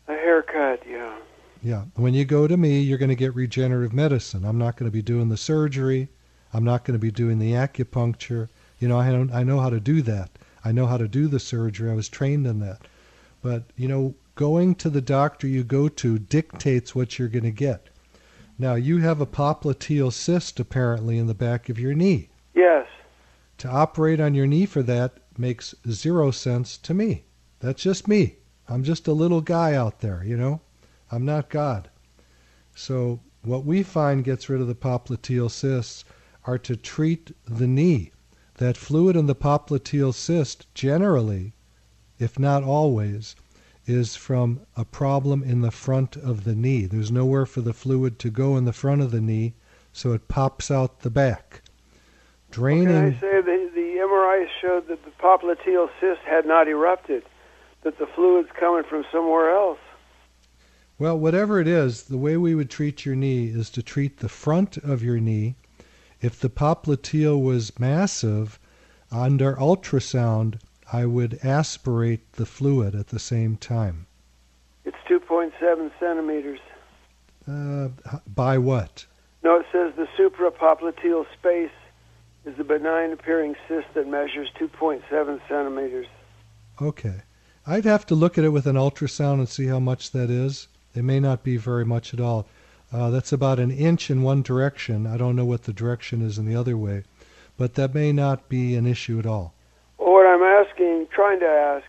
a 0.07 0.13
haircut, 0.13 0.81
yeah. 0.89 1.15
Yeah. 1.61 1.83
When 1.95 2.13
you 2.13 2.25
go 2.25 2.47
to 2.47 2.57
me, 2.57 2.79
you're 2.79 2.97
going 2.97 3.09
to 3.09 3.15
get 3.15 3.35
regenerative 3.35 3.93
medicine. 3.93 4.43
I'm 4.43 4.57
not 4.57 4.75
going 4.75 4.89
to 4.89 4.93
be 4.93 5.01
doing 5.03 5.29
the 5.29 5.37
surgery. 5.37 6.09
I'm 6.53 6.63
not 6.63 6.83
going 6.83 6.95
to 6.95 6.99
be 6.99 7.11
doing 7.11 7.37
the 7.37 7.51
acupuncture. 7.51 8.49
You 8.79 8.87
know, 8.87 8.97
I 8.97 9.11
don't 9.11 9.31
I 9.31 9.43
know 9.43 9.59
how 9.59 9.69
to 9.69 9.79
do 9.79 10.01
that. 10.03 10.31
I 10.63 10.71
know 10.71 10.85
how 10.87 10.97
to 10.97 11.07
do 11.07 11.27
the 11.27 11.39
surgery. 11.39 11.89
I 11.89 11.95
was 11.95 12.09
trained 12.09 12.45
in 12.45 12.59
that. 12.59 12.81
But, 13.41 13.63
you 13.75 13.87
know, 13.87 14.15
going 14.35 14.75
to 14.75 14.89
the 14.89 15.01
doctor 15.01 15.47
you 15.47 15.63
go 15.63 15.87
to 15.87 16.19
dictates 16.19 16.93
what 16.93 17.17
you're 17.17 17.27
going 17.27 17.43
to 17.43 17.51
get. 17.51 17.89
Now, 18.57 18.75
you 18.75 18.97
have 18.97 19.21
a 19.21 19.25
popliteal 19.25 20.11
cyst 20.11 20.59
apparently 20.59 21.17
in 21.17 21.27
the 21.27 21.33
back 21.33 21.69
of 21.69 21.79
your 21.79 21.93
knee. 21.93 22.29
Yes. 22.53 22.87
To 23.59 23.69
operate 23.69 24.19
on 24.19 24.35
your 24.35 24.47
knee 24.47 24.65
for 24.65 24.83
that 24.83 25.13
makes 25.37 25.73
zero 25.89 26.31
sense 26.31 26.77
to 26.79 26.93
me. 26.93 27.23
That's 27.59 27.81
just 27.81 28.07
me. 28.07 28.35
I'm 28.67 28.83
just 28.83 29.07
a 29.07 29.13
little 29.13 29.41
guy 29.41 29.73
out 29.73 30.01
there, 30.01 30.23
you 30.23 30.37
know? 30.37 30.61
I'm 31.11 31.25
not 31.25 31.49
God. 31.49 31.89
So, 32.75 33.21
what 33.43 33.65
we 33.65 33.83
find 33.83 34.23
gets 34.23 34.49
rid 34.49 34.61
of 34.61 34.67
the 34.67 34.75
popliteal 34.75 35.49
cysts 35.49 36.03
are 36.45 36.57
to 36.59 36.75
treat 36.75 37.31
the 37.47 37.67
knee. 37.67 38.11
That 38.59 38.75
fluid 38.75 39.15
in 39.15 39.25
the 39.25 39.35
popliteal 39.35 40.13
cyst 40.13 40.67
generally, 40.75 41.53
if 42.19 42.37
not 42.37 42.61
always, 42.61 43.37
is 43.87 44.17
from 44.17 44.59
a 44.75 44.83
problem 44.83 45.43
in 45.43 45.61
the 45.61 45.71
front 45.71 46.17
of 46.17 46.43
the 46.43 46.55
knee. 46.55 46.85
There's 46.85 47.09
nowhere 47.09 47.45
for 47.45 47.61
the 47.61 47.71
fluid 47.71 48.19
to 48.19 48.29
go 48.29 48.57
in 48.57 48.65
the 48.65 48.73
front 48.73 49.01
of 49.01 49.11
the 49.11 49.21
knee, 49.21 49.53
so 49.93 50.11
it 50.11 50.27
pops 50.27 50.69
out 50.69 51.03
the 51.03 51.09
back. 51.09 51.61
Draining. 52.51 52.87
Can 52.87 53.13
I 53.15 53.19
say 53.21 53.41
the 53.41 53.71
the 53.73 53.95
MRI 54.05 54.45
showed 54.61 54.89
that 54.89 55.05
the 55.05 55.11
popliteal 55.11 55.89
cyst 56.01 56.19
had 56.25 56.45
not 56.45 56.67
erupted, 56.67 57.23
that 57.83 57.97
the 57.97 58.07
fluid's 58.07 58.49
coming 58.59 58.83
from 58.83 59.05
somewhere 59.09 59.55
else. 59.55 59.79
Well, 60.97 61.17
whatever 61.17 61.61
it 61.61 61.67
is, 61.69 62.03
the 62.03 62.17
way 62.17 62.35
we 62.35 62.55
would 62.55 62.69
treat 62.69 63.05
your 63.05 63.15
knee 63.15 63.45
is 63.45 63.69
to 63.69 63.81
treat 63.81 64.17
the 64.17 64.27
front 64.27 64.75
of 64.75 65.01
your 65.01 65.21
knee. 65.21 65.55
If 66.21 66.39
the 66.39 66.49
popliteal 66.49 67.41
was 67.41 67.79
massive, 67.79 68.59
under 69.11 69.55
ultrasound, 69.55 70.59
I 70.91 71.05
would 71.05 71.39
aspirate 71.43 72.33
the 72.33 72.45
fluid 72.45 72.95
at 72.95 73.07
the 73.07 73.19
same 73.19 73.55
time. 73.55 74.07
It's 74.85 74.97
2.7 75.09 75.91
centimeters. 75.99 76.59
Uh, 77.47 77.89
by 78.27 78.57
what? 78.57 79.05
No, 79.43 79.57
it 79.57 79.65
says 79.71 79.93
the 79.95 80.07
suprapopliteal 80.17 81.25
space 81.37 81.71
is 82.45 82.59
a 82.59 82.63
benign 82.63 83.11
appearing 83.11 83.55
cyst 83.67 83.87
that 83.93 84.07
measures 84.07 84.49
2.7 84.59 85.39
centimeters. 85.47 86.07
Okay. 86.81 87.21
I'd 87.65 87.85
have 87.85 88.05
to 88.07 88.15
look 88.15 88.37
at 88.37 88.43
it 88.43 88.49
with 88.49 88.65
an 88.65 88.75
ultrasound 88.75 89.35
and 89.35 89.49
see 89.49 89.67
how 89.67 89.79
much 89.79 90.11
that 90.11 90.29
is. 90.29 90.67
It 90.95 91.03
may 91.03 91.19
not 91.19 91.43
be 91.43 91.57
very 91.57 91.85
much 91.85 92.13
at 92.13 92.19
all. 92.19 92.47
Uh, 92.91 93.09
that's 93.09 93.31
about 93.31 93.59
an 93.59 93.71
inch 93.71 94.09
in 94.09 94.23
one 94.23 94.41
direction. 94.41 95.05
I 95.05 95.17
don't 95.17 95.35
know 95.35 95.45
what 95.45 95.63
the 95.63 95.73
direction 95.73 96.21
is 96.21 96.37
in 96.37 96.45
the 96.45 96.55
other 96.55 96.75
way, 96.75 97.03
but 97.57 97.75
that 97.75 97.93
may 97.93 98.11
not 98.11 98.49
be 98.49 98.75
an 98.75 98.87
issue 98.87 99.19
at 99.19 99.25
all. 99.25 99.53
Well, 99.97 100.13
what 100.13 100.25
I'm 100.25 100.41
asking, 100.41 101.07
trying 101.11 101.39
to 101.41 101.45
ask, 101.45 101.85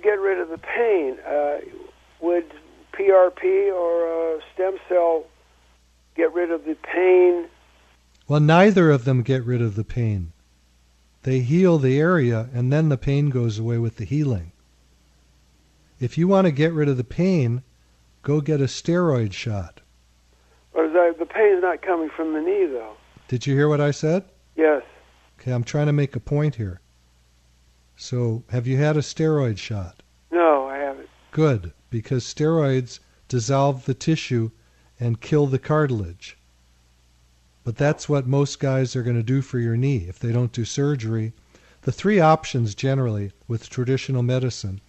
would 0.00 0.02
get 0.02 0.20
rid 0.20 0.38
of 0.38 0.48
the 0.48 0.58
pain? 0.58 1.18
Uh, 1.20 1.58
would 2.20 2.52
PRP 2.92 3.72
or 3.72 4.36
a 4.36 4.40
stem 4.54 4.78
cell 4.88 5.24
get 6.16 6.32
rid 6.32 6.50
of 6.50 6.64
the 6.64 6.74
pain? 6.74 7.46
Well, 8.28 8.40
neither 8.40 8.90
of 8.90 9.04
them 9.04 9.22
get 9.22 9.44
rid 9.44 9.60
of 9.60 9.74
the 9.74 9.84
pain. 9.84 10.32
They 11.22 11.40
heal 11.40 11.78
the 11.78 11.98
area, 11.98 12.48
and 12.54 12.72
then 12.72 12.88
the 12.88 12.96
pain 12.96 13.28
goes 13.28 13.58
away 13.58 13.78
with 13.78 13.96
the 13.96 14.04
healing. 14.04 14.52
If 15.98 16.16
you 16.16 16.28
want 16.28 16.46
to 16.46 16.52
get 16.52 16.72
rid 16.72 16.88
of 16.88 16.96
the 16.96 17.04
pain, 17.04 17.62
go 18.22 18.40
get 18.40 18.60
a 18.60 18.64
steroid 18.64 19.32
shot. 19.32 19.80
Or 20.72 20.84
is 20.84 20.92
that, 20.92 21.16
the 21.18 21.26
pain's 21.26 21.62
not 21.62 21.82
coming 21.82 22.10
from 22.10 22.32
the 22.32 22.40
knee, 22.40 22.66
though? 22.66 22.96
Did 23.28 23.46
you 23.46 23.54
hear 23.54 23.68
what 23.68 23.80
I 23.80 23.90
said? 23.90 24.24
Yes. 24.56 24.82
Okay, 25.38 25.52
I'm 25.52 25.64
trying 25.64 25.86
to 25.86 25.92
make 25.92 26.14
a 26.16 26.20
point 26.20 26.56
here. 26.56 26.80
So, 27.96 28.44
have 28.50 28.66
you 28.66 28.76
had 28.76 28.96
a 28.96 29.00
steroid 29.00 29.58
shot? 29.58 30.02
No, 30.30 30.66
I 30.66 30.76
haven't. 30.78 31.08
Good, 31.32 31.72
because 31.90 32.24
steroids 32.24 33.00
dissolve 33.28 33.84
the 33.84 33.94
tissue 33.94 34.50
and 34.98 35.20
kill 35.20 35.46
the 35.46 35.58
cartilage. 35.58 36.36
But 37.62 37.76
that's 37.76 38.08
what 38.08 38.26
most 38.26 38.58
guys 38.58 38.96
are 38.96 39.02
going 39.02 39.16
to 39.16 39.22
do 39.22 39.42
for 39.42 39.58
your 39.58 39.76
knee 39.76 40.06
if 40.08 40.18
they 40.18 40.32
don't 40.32 40.52
do 40.52 40.64
surgery. 40.64 41.32
The 41.82 41.92
three 41.92 42.20
options 42.20 42.74
generally 42.74 43.32
with 43.48 43.70
traditional 43.70 44.22
medicine 44.22 44.80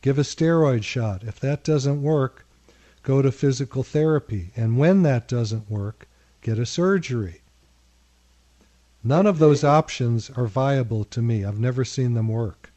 give 0.00 0.18
a 0.18 0.22
steroid 0.22 0.82
shot. 0.82 1.22
If 1.22 1.38
that 1.40 1.62
doesn't 1.62 2.02
work, 2.02 2.46
go 3.02 3.22
to 3.22 3.32
physical 3.32 3.82
therapy. 3.82 4.50
And 4.56 4.78
when 4.78 5.02
that 5.02 5.28
doesn't 5.28 5.70
work, 5.70 6.06
get 6.42 6.58
a 6.58 6.66
surgery. 6.66 7.40
None 9.02 9.26
of 9.26 9.38
those 9.38 9.64
options 9.64 10.30
are 10.30 10.46
viable 10.46 11.04
to 11.04 11.22
me. 11.22 11.44
I've 11.44 11.58
never 11.58 11.84
seen 11.84 12.14
them 12.14 12.28
work. 12.28 12.70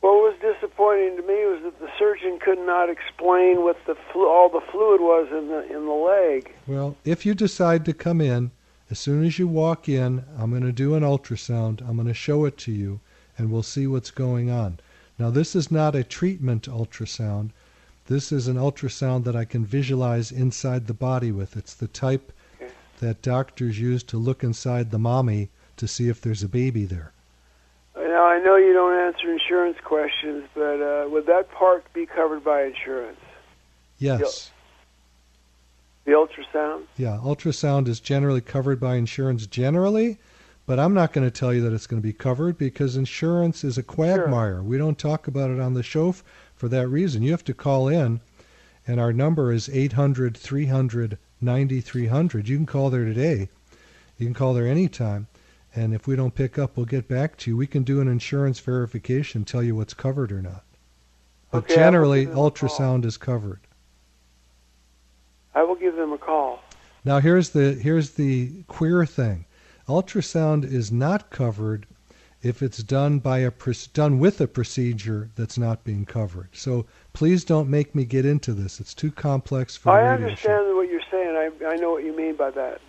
What 0.00 0.14
was 0.14 0.34
disappointing 0.40 1.16
to 1.16 1.22
me 1.22 1.44
was 1.46 1.62
that 1.64 1.80
the 1.80 1.90
surgeon 1.98 2.38
could 2.38 2.58
not 2.58 2.88
explain 2.88 3.62
what 3.62 3.76
the 3.86 3.94
flu- 4.12 4.28
all 4.28 4.48
the 4.48 4.60
fluid 4.72 5.00
was 5.00 5.28
in 5.30 5.48
the 5.48 5.64
in 5.66 5.86
the 5.86 5.92
leg. 5.92 6.52
Well, 6.66 6.96
if 7.04 7.26
you 7.26 7.34
decide 7.34 7.84
to 7.86 7.92
come 7.92 8.20
in, 8.20 8.50
as 8.90 8.98
soon 8.98 9.24
as 9.24 9.38
you 9.38 9.48
walk 9.48 9.88
in, 9.88 10.24
I'm 10.38 10.50
going 10.50 10.62
to 10.62 10.72
do 10.72 10.94
an 10.94 11.02
ultrasound. 11.02 11.80
I'm 11.80 11.96
going 11.96 12.08
to 12.08 12.14
show 12.14 12.44
it 12.44 12.56
to 12.58 12.72
you, 12.72 13.00
and 13.36 13.50
we'll 13.50 13.62
see 13.62 13.86
what's 13.86 14.10
going 14.10 14.50
on. 14.50 14.78
Now, 15.18 15.30
this 15.30 15.54
is 15.54 15.70
not 15.70 15.94
a 15.94 16.04
treatment 16.04 16.68
ultrasound. 16.68 17.50
This 18.06 18.32
is 18.32 18.48
an 18.48 18.56
ultrasound 18.56 19.24
that 19.24 19.36
I 19.36 19.44
can 19.44 19.64
visualize 19.64 20.30
inside 20.30 20.86
the 20.86 20.94
body 20.94 21.32
with. 21.32 21.56
It's 21.56 21.74
the 21.74 21.88
type 21.88 22.32
that 23.00 23.22
doctors 23.22 23.80
use 23.80 24.02
to 24.04 24.16
look 24.16 24.44
inside 24.44 24.90
the 24.90 24.98
mommy 24.98 25.48
to 25.76 25.88
see 25.88 26.08
if 26.08 26.20
there's 26.20 26.42
a 26.42 26.48
baby 26.48 26.84
there. 26.84 27.12
Now 27.96 28.26
I 28.26 28.38
know 28.38 28.56
you 28.56 28.72
don't 28.72 28.94
answer 28.94 29.32
insurance 29.32 29.78
questions, 29.82 30.44
but 30.54 30.80
uh, 30.80 31.08
would 31.08 31.26
that 31.26 31.50
part 31.50 31.90
be 31.92 32.06
covered 32.06 32.44
by 32.44 32.64
insurance? 32.64 33.18
Yes. 33.98 34.50
The 36.04 36.12
ultrasound? 36.12 36.82
Yeah, 36.96 37.18
ultrasound 37.22 37.88
is 37.88 38.00
generally 38.00 38.40
covered 38.40 38.78
by 38.78 38.96
insurance 38.96 39.46
generally, 39.46 40.18
but 40.66 40.78
I'm 40.78 40.92
not 40.94 41.12
going 41.12 41.26
to 41.26 41.30
tell 41.30 41.54
you 41.54 41.62
that 41.62 41.72
it's 41.72 41.86
going 41.86 42.00
to 42.00 42.06
be 42.06 42.12
covered 42.12 42.58
because 42.58 42.96
insurance 42.96 43.64
is 43.64 43.78
a 43.78 43.82
quagmire. 43.82 44.62
We 44.62 44.76
don't 44.76 44.98
talk 44.98 45.26
about 45.26 45.50
it 45.50 45.60
on 45.60 45.74
the 45.74 45.82
show 45.82 46.10
f- 46.10 46.22
for 46.54 46.68
that 46.68 46.88
reason. 46.88 47.22
You 47.22 47.30
have 47.32 47.44
to 47.44 47.54
call 47.54 47.88
in, 47.88 48.20
and 48.86 49.00
our 49.00 49.12
number 49.12 49.52
is 49.52 49.68
800 49.68 50.36
300 50.36 51.18
9300. 51.40 52.48
You 52.48 52.56
can 52.56 52.66
call 52.66 52.90
there 52.90 53.04
today. 53.04 53.48
You 54.18 54.26
can 54.26 54.34
call 54.34 54.54
there 54.54 54.66
anytime. 54.66 55.26
And 55.74 55.92
if 55.92 56.06
we 56.06 56.14
don't 56.16 56.34
pick 56.34 56.58
up, 56.58 56.76
we'll 56.76 56.86
get 56.86 57.08
back 57.08 57.36
to 57.38 57.50
you. 57.50 57.56
We 57.56 57.66
can 57.66 57.82
do 57.82 58.00
an 58.00 58.08
insurance 58.08 58.60
verification, 58.60 59.44
tell 59.44 59.62
you 59.62 59.74
what's 59.74 59.94
covered 59.94 60.30
or 60.30 60.40
not. 60.40 60.64
But 61.50 61.64
Okay, 61.64 61.74
generally, 61.74 62.20
give 62.20 62.34
them 62.34 62.38
a 62.38 62.50
call. 62.50 62.50
ultrasound 62.50 63.04
is 63.04 63.16
covered. 63.16 63.60
I 65.54 65.62
will 65.62 65.76
give 65.76 65.96
them 65.96 66.12
a 66.12 66.18
call. 66.18 66.60
Now 67.04 67.18
here's 67.20 67.50
the 67.50 67.74
here's 67.74 68.12
the 68.12 68.62
queer 68.66 69.04
thing. 69.04 69.44
Ultrasound 69.88 70.64
is 70.64 70.90
not 70.90 71.30
covered 71.30 71.86
if 72.44 72.62
it's 72.62 72.82
done 72.82 73.18
by 73.18 73.38
a 73.38 73.50
done 73.94 74.18
with 74.18 74.38
a 74.38 74.46
procedure 74.46 75.30
that's 75.34 75.56
not 75.56 75.82
being 75.82 76.04
covered. 76.04 76.48
So 76.52 76.84
please 77.14 77.42
don't 77.42 77.70
make 77.70 77.94
me 77.94 78.04
get 78.04 78.26
into 78.26 78.52
this. 78.52 78.80
It's 78.80 78.92
too 78.92 79.10
complex 79.10 79.76
for 79.76 79.90
I 79.90 80.02
the 80.02 80.18
show. 80.18 80.24
understand 80.24 80.76
what 80.76 80.90
you're 80.90 81.00
saying. 81.10 81.34
I 81.36 81.72
I 81.72 81.76
know 81.76 81.92
what 81.92 82.04
you 82.04 82.14
mean 82.14 82.36
by 82.36 82.50
that. 82.50 82.82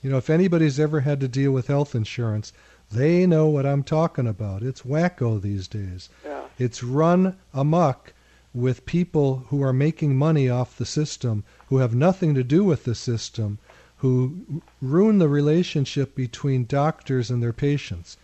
You 0.00 0.10
know, 0.10 0.16
if 0.16 0.30
anybody's 0.30 0.80
ever 0.80 1.00
had 1.00 1.20
to 1.20 1.28
deal 1.28 1.52
with 1.52 1.66
health 1.66 1.94
insurance, 1.94 2.54
they 2.90 3.26
know 3.26 3.48
what 3.48 3.66
I'm 3.66 3.82
talking 3.82 4.26
about. 4.26 4.62
It's 4.62 4.82
wacko 4.82 5.40
these 5.40 5.68
days. 5.68 6.08
Yeah. 6.24 6.42
It's 6.58 6.82
run 6.82 7.36
amok 7.52 8.14
with 8.54 8.86
people 8.86 9.44
who 9.48 9.62
are 9.62 9.72
making 9.72 10.16
money 10.16 10.48
off 10.48 10.78
the 10.78 10.86
system, 10.86 11.44
who 11.68 11.78
have 11.78 11.94
nothing 11.94 12.34
to 12.34 12.44
do 12.44 12.64
with 12.64 12.84
the 12.84 12.94
system, 12.94 13.58
who 13.98 14.62
ruin 14.80 15.18
the 15.18 15.28
relationship 15.28 16.14
between 16.14 16.64
doctors 16.64 17.30
and 17.30 17.42
their 17.42 17.52
patients. 17.52 18.16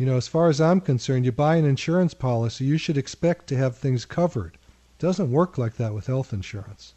You 0.00 0.06
know, 0.06 0.16
as 0.16 0.28
far 0.28 0.48
as 0.48 0.62
I'm 0.62 0.80
concerned, 0.80 1.26
you 1.26 1.32
buy 1.32 1.56
an 1.56 1.66
insurance 1.66 2.14
policy, 2.14 2.64
you 2.64 2.78
should 2.78 2.96
expect 2.96 3.46
to 3.48 3.56
have 3.58 3.76
things 3.76 4.06
covered. 4.06 4.54
It 4.54 4.98
doesn't 4.98 5.30
work 5.30 5.58
like 5.58 5.76
that 5.76 5.92
with 5.92 6.06
health 6.06 6.32
insurance. 6.32 6.94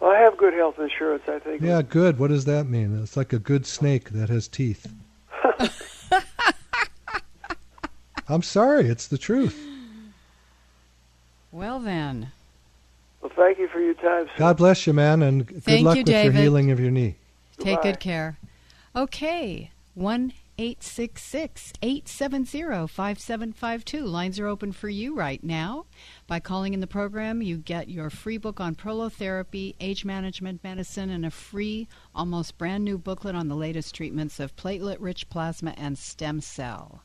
Well, 0.00 0.10
I 0.10 0.18
have 0.18 0.36
good 0.36 0.52
health 0.52 0.80
insurance. 0.80 1.22
I 1.28 1.38
think. 1.38 1.62
Yeah, 1.62 1.80
good. 1.80 2.18
What 2.18 2.30
does 2.30 2.44
that 2.46 2.64
mean? 2.64 3.00
It's 3.00 3.16
like 3.16 3.32
a 3.32 3.38
good 3.38 3.66
snake 3.66 4.10
that 4.10 4.30
has 4.30 4.48
teeth. 4.48 4.92
I'm 8.28 8.42
sorry, 8.42 8.88
it's 8.88 9.06
the 9.06 9.16
truth. 9.16 9.64
Well, 11.52 11.78
then. 11.78 12.32
Well, 13.20 13.30
thank 13.36 13.60
you 13.60 13.68
for 13.68 13.78
your 13.78 13.94
time. 13.94 14.26
Sir. 14.26 14.38
God 14.38 14.56
bless 14.56 14.88
you, 14.88 14.92
man, 14.92 15.22
and 15.22 15.46
good 15.46 15.62
Thank 15.62 15.84
luck 15.84 15.96
you, 15.98 16.02
with 16.02 16.24
your 16.24 16.32
healing 16.32 16.72
of 16.72 16.80
your 16.80 16.90
knee. 16.90 17.14
Take 17.58 17.76
Goodbye. 17.76 17.82
good 17.82 18.00
care. 18.00 18.38
Okay. 18.96 19.70
1 19.94 20.32
866 20.58 21.72
870 21.82 22.86
5752. 22.86 24.04
Lines 24.04 24.38
are 24.38 24.46
open 24.46 24.72
for 24.72 24.88
you 24.88 25.14
right 25.14 25.42
now. 25.42 25.86
By 26.26 26.40
calling 26.40 26.74
in 26.74 26.80
the 26.80 26.86
program, 26.86 27.42
you 27.42 27.56
get 27.56 27.88
your 27.88 28.10
free 28.10 28.38
book 28.38 28.60
on 28.60 28.74
prolotherapy, 28.74 29.74
age 29.80 30.04
management 30.04 30.62
medicine, 30.62 31.10
and 31.10 31.24
a 31.24 31.30
free, 31.30 31.88
almost 32.14 32.58
brand 32.58 32.84
new 32.84 32.98
booklet 32.98 33.34
on 33.34 33.48
the 33.48 33.56
latest 33.56 33.94
treatments 33.94 34.38
of 34.38 34.56
platelet 34.56 34.98
rich 35.00 35.28
plasma 35.30 35.74
and 35.76 35.96
stem 35.96 36.40
cell. 36.40 37.02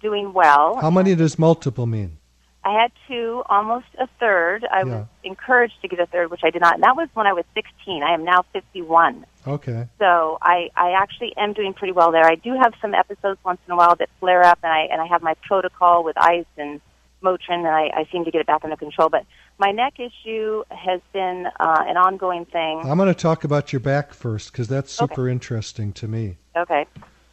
doing 0.00 0.32
well. 0.32 0.76
How 0.80 0.90
many 0.90 1.16
does 1.16 1.36
multiple 1.36 1.86
mean? 1.86 2.18
I 2.64 2.80
had 2.80 2.92
two, 3.08 3.42
almost 3.48 3.86
a 3.98 4.06
third. 4.20 4.64
I 4.70 4.84
Yeah. 4.84 4.84
was 4.84 5.06
encouraged 5.24 5.80
to 5.82 5.88
get 5.88 5.98
a 5.98 6.06
third, 6.06 6.30
which 6.30 6.42
I 6.44 6.50
did 6.50 6.62
not. 6.62 6.74
And 6.74 6.82
that 6.84 6.96
was 6.96 7.08
when 7.14 7.26
I 7.26 7.32
was 7.32 7.44
16. 7.54 8.02
I 8.02 8.14
am 8.14 8.24
now 8.24 8.44
51. 8.52 9.26
Okay. 9.46 9.88
So 9.98 10.38
I, 10.40 10.70
I 10.76 10.92
actually 10.92 11.36
am 11.36 11.52
doing 11.52 11.74
pretty 11.74 11.92
well 11.92 12.12
there. 12.12 12.24
I 12.24 12.36
do 12.36 12.54
have 12.54 12.72
some 12.80 12.94
episodes 12.94 13.40
once 13.44 13.60
in 13.66 13.72
a 13.72 13.76
while 13.76 13.96
that 13.96 14.08
flare 14.20 14.44
up, 14.44 14.60
and 14.62 14.72
I 14.72 14.82
and 14.92 15.00
I 15.00 15.06
have 15.06 15.22
my 15.22 15.34
protocol 15.46 16.04
with 16.04 16.16
ice 16.16 16.46
and 16.56 16.80
Motrin, 17.22 17.58
and 17.58 17.68
I, 17.68 17.90
I 17.94 18.08
seem 18.12 18.24
to 18.24 18.30
get 18.30 18.40
it 18.40 18.46
back 18.46 18.62
under 18.64 18.76
control. 18.76 19.08
But 19.08 19.24
my 19.58 19.70
neck 19.72 19.94
issue 19.98 20.62
has 20.70 21.00
been 21.12 21.46
uh, 21.58 21.84
an 21.86 21.96
ongoing 21.96 22.44
thing. 22.44 22.80
I'm 22.84 22.96
going 22.96 23.08
to 23.08 23.14
talk 23.14 23.44
about 23.44 23.72
your 23.72 23.80
back 23.80 24.12
first 24.12 24.52
because 24.52 24.68
that's 24.68 24.92
super 24.92 25.28
interesting 25.28 25.92
to 25.94 26.08
me. 26.08 26.36
Okay, 26.56 26.86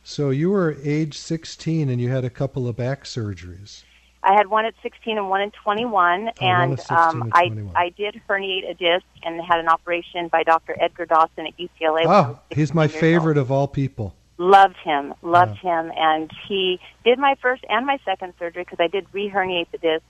So 0.04 0.30
you 0.30 0.50
were 0.52 0.78
age 0.84 1.18
16 1.18 1.90
and 1.90 2.00
you 2.00 2.10
had 2.10 2.24
a 2.24 2.30
couple 2.30 2.68
of 2.68 2.76
back 2.76 3.04
surgeries. 3.04 3.84
I 4.22 4.34
had 4.34 4.48
one 4.48 4.66
at 4.66 4.74
16 4.84 5.18
and 5.18 5.30
one 5.30 5.42
at 5.42 5.54
21, 5.54 6.30
Oh, 6.42 6.46
one 6.46 6.70
and 6.72 6.80
um, 6.90 7.30
I 7.34 7.48
21. 7.48 7.76
I 7.76 7.90
did 7.90 8.20
herniate 8.30 8.70
a 8.70 8.74
disc 8.74 9.06
and 9.24 9.40
had 9.42 9.60
an 9.60 9.68
operation 9.70 10.28
by 10.28 10.44
Dr. 10.44 10.76
Edgar 10.80 11.06
Dawson 11.06 11.48
at 11.48 11.58
UCLA. 11.58 12.06
when 12.06 12.08
I 12.08 12.28
was 12.30 12.36
Oh, 12.38 12.40
he's 12.56 12.74
my 12.74 12.88
16 12.88 13.02
years 13.10 13.14
old. 13.16 13.22
favorite 13.24 13.38
of 13.38 13.52
all 13.52 13.68
people. 13.68 14.16
Loved 14.38 14.78
him, 14.84 15.14
loved 15.22 15.58
him, 15.58 15.92
and 15.98 16.32
he 16.48 16.80
did 17.04 17.20
my 17.20 17.36
first 17.42 17.64
and 17.70 17.86
my 17.86 17.98
second 18.06 18.34
surgery 18.40 18.64
because 18.64 18.80
I 18.80 18.88
did 18.88 19.06
reherniate 19.12 19.68
the 19.72 19.78
disc, 19.78 20.04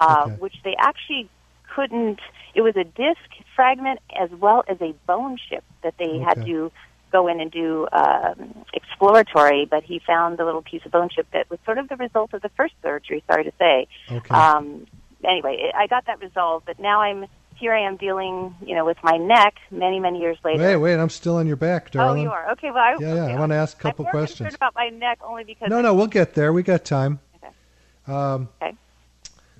uh, 0.00 0.24
Okay. 0.26 0.36
which 0.38 0.54
they 0.64 0.74
actually 0.78 1.28
couldn't. 1.74 2.20
It 2.54 2.62
was 2.62 2.74
a 2.76 2.84
disc 2.84 3.20
fragment 3.54 4.00
as 4.18 4.30
well 4.30 4.64
as 4.66 4.80
a 4.80 4.94
bone 5.06 5.36
chip 5.48 5.62
that 5.82 5.94
they 5.98 6.18
had 6.18 6.44
to 6.46 6.72
go 7.12 7.28
in 7.28 7.40
and 7.40 7.50
do 7.50 7.86
um, 7.92 8.64
exploratory. 8.74 9.66
But 9.70 9.84
he 9.84 10.00
found 10.06 10.38
the 10.38 10.44
little 10.44 10.62
piece 10.62 10.82
of 10.84 10.92
bone 10.92 11.08
chip 11.08 11.26
that 11.32 11.48
was 11.50 11.58
sort 11.64 11.78
of 11.78 11.88
the 11.88 11.96
result 11.96 12.34
of 12.34 12.42
the 12.42 12.50
first 12.50 12.74
surgery. 12.82 13.22
Sorry 13.30 13.44
to 13.44 13.52
say. 13.58 13.88
Okay. 14.10 14.34
Um, 14.34 14.86
anyway, 15.24 15.72
I 15.74 15.86
got 15.86 16.06
that 16.06 16.20
resolved, 16.20 16.66
but 16.66 16.78
now 16.78 17.00
I'm 17.00 17.26
here. 17.56 17.72
I 17.72 17.80
am 17.86 17.96
dealing, 17.96 18.54
you 18.64 18.74
know, 18.74 18.84
with 18.84 18.98
my 19.02 19.16
neck 19.16 19.54
many, 19.70 19.98
many 19.98 20.20
years 20.20 20.36
later. 20.44 20.62
Wait, 20.62 20.76
wait, 20.76 20.98
I'm 20.98 21.08
still 21.08 21.36
on 21.36 21.46
your 21.46 21.56
back, 21.56 21.90
darling. 21.90 22.20
Oh, 22.20 22.22
you 22.24 22.30
are 22.30 22.50
okay. 22.52 22.70
Well, 22.70 22.82
I, 22.82 22.96
Yeah, 23.00 23.14
yeah. 23.14 23.22
okay, 23.24 23.32
I 23.34 23.38
want 23.38 23.50
to 23.52 23.56
ask 23.56 23.78
a 23.78 23.80
couple 23.80 24.04
I'm 24.04 24.06
more 24.06 24.12
questions. 24.12 24.38
concerned 24.38 24.56
about 24.56 24.74
my 24.74 24.88
neck 24.90 25.18
only 25.24 25.44
because 25.44 25.68
No, 25.70 25.80
no, 25.80 25.94
we'll 25.94 26.06
get 26.06 26.34
there. 26.34 26.52
We 26.52 26.62
got 26.62 26.84
time. 26.84 27.20
Okay. 27.36 28.12
Um, 28.12 28.48
Okay. 28.62 28.76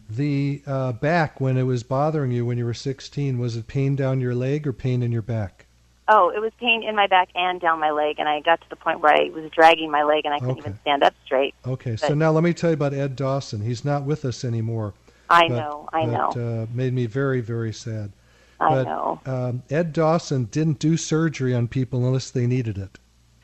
The 0.09 0.63
uh, 0.69 0.93
back, 0.93 1.41
when 1.41 1.57
it 1.57 1.65
was 1.65 1.83
bothering 1.83 2.31
you 2.31 2.47
when 2.47 2.59
you 2.59 2.65
were 2.65 2.75
16, 2.75 3.39
was 3.39 3.57
it 3.57 3.67
pain 3.67 3.97
down 3.97 4.21
your 4.21 4.37
leg 4.37 4.65
or 4.67 4.73
pain 4.73 5.03
in 5.03 5.11
your 5.11 5.23
back? 5.23 5.66
Oh, 6.09 6.31
it 6.31 6.41
was 6.41 6.53
pain 6.61 6.83
in 6.85 6.95
my 6.95 7.09
back 7.09 7.29
and 7.35 7.61
down 7.61 7.81
my 7.81 7.91
leg, 7.91 8.17
and 8.19 8.29
I 8.29 8.41
got 8.41 8.61
to 8.61 8.71
the 8.71 8.77
point 8.77 9.01
where 9.01 9.13
I 9.13 9.31
was 9.31 9.51
dragging 9.51 9.91
my 9.91 10.05
leg 10.05 10.25
and 10.25 10.33
I 10.33 10.39
couldn't 10.39 10.53
Okay. 10.53 10.61
even 10.61 10.79
stand 10.83 11.03
up 11.03 11.15
straight. 11.25 11.55
Okay, 11.67 11.97
so 11.97 12.15
now 12.15 12.31
let 12.31 12.45
me 12.45 12.55
tell 12.55 12.71
you 12.71 12.75
about 12.75 12.95
Ed 12.95 13.17
Dawson. 13.17 13.61
He's 13.63 13.85
not 13.85 14.05
with 14.05 14.25
us 14.25 14.45
anymore. 14.45 14.95
I 15.29 15.49
but- 15.49 15.57
know, 15.57 15.89
I 15.93 16.07
but, 16.07 16.37
know, 16.37 16.63
Uh, 16.63 16.67
made 16.73 16.93
me 16.93 17.07
very, 17.07 17.41
very 17.41 17.73
sad. 17.73 18.13
I 18.61 18.69
but, 18.71 18.83
know, 18.85 19.21
Um, 19.27 19.63
Ed 19.69 19.93
Dawson 19.93 20.45
didn't 20.45 20.79
do 20.79 20.97
surgery 20.97 21.53
on 21.55 21.67
people 21.67 22.07
unless 22.07 22.31
they 22.31 22.47
needed 22.47 22.79
it. 22.79 22.99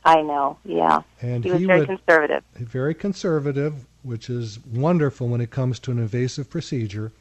I 0.05 0.23
know. 0.23 0.57
Yeah, 0.65 1.03
And 1.21 1.45
he 1.45 1.51
was 1.51 1.61
he 1.61 1.67
very 1.67 1.81
would 1.81 1.89
conservative. 1.89 2.45
very 2.55 2.95
conservative, 2.95 3.87
which 4.03 4.31
is 4.31 4.59
wonderful 4.65 5.29
when 5.29 5.41
it 5.41 5.51
comes 5.51 5.79
to 5.81 5.91
an 5.91 5.99
invasive 5.99 6.49
procedure. 6.49 7.13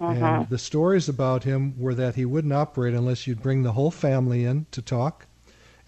Mm-hmm. 0.00 0.24
And 0.24 0.48
the 0.48 0.58
stories 0.58 1.08
about 1.08 1.44
him 1.44 1.74
were 1.78 1.94
that 1.94 2.16
he 2.16 2.24
wouldn't 2.24 2.52
operate 2.52 2.94
unless 2.94 3.26
you'd 3.26 3.42
bring 3.42 3.62
the 3.62 3.72
whole 3.72 3.90
family 3.90 4.44
in 4.44 4.66
to 4.72 4.82
talk, 4.82 5.26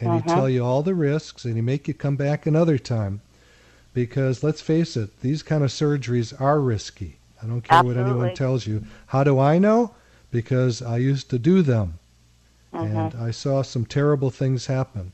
and 0.00 0.12
he'd 0.14 0.24
Mhm. 0.24 0.34
tell 0.34 0.48
you 0.48 0.64
all 0.64 0.82
the 0.82 0.94
risks, 0.94 1.44
and 1.44 1.56
he'd 1.56 1.62
make 1.62 1.88
you 1.88 1.94
come 1.94 2.16
back 2.16 2.46
another 2.46 2.78
time. 2.78 3.20
Because 3.94 4.42
let's 4.42 4.60
face 4.60 4.96
it, 4.96 5.20
these 5.22 5.42
kind 5.42 5.64
of 5.64 5.70
surgeries 5.70 6.38
are 6.40 6.60
risky. 6.60 7.16
I 7.42 7.46
don't 7.46 7.62
care 7.62 7.82
what 7.82 7.96
anyone 7.96 8.34
tells 8.34 8.66
you. 8.66 8.84
How 9.06 9.24
do 9.24 9.38
I 9.38 9.58
know? 9.58 9.92
Because 10.30 10.82
I 10.82 10.98
used 10.98 11.30
to 11.30 11.38
do 11.38 11.62
them, 11.62 11.98
Mm-hmm. 12.72 12.96
and 12.96 13.14
I 13.14 13.30
saw 13.30 13.62
some 13.62 13.86
terrible 13.86 14.30
things 14.30 14.66
happen. 14.66 15.12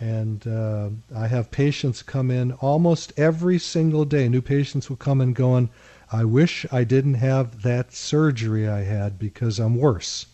And 0.00 0.46
uh, 0.46 0.90
I 1.14 1.26
have 1.28 1.50
patients 1.50 2.02
come 2.02 2.30
in 2.30 2.52
almost 2.52 3.12
every 3.16 3.58
single 3.58 4.04
day. 4.04 4.28
New 4.28 4.42
patients 4.42 4.88
will 4.88 4.96
come 4.96 5.20
in 5.20 5.32
going, 5.32 5.70
I 6.12 6.24
wish 6.24 6.64
I 6.72 6.84
didn't 6.84 7.14
have 7.14 7.62
that 7.62 7.92
surgery 7.92 8.68
I 8.68 8.82
had 8.84 9.18
because 9.18 9.58
I'm 9.58 9.76
worse. 9.76 10.26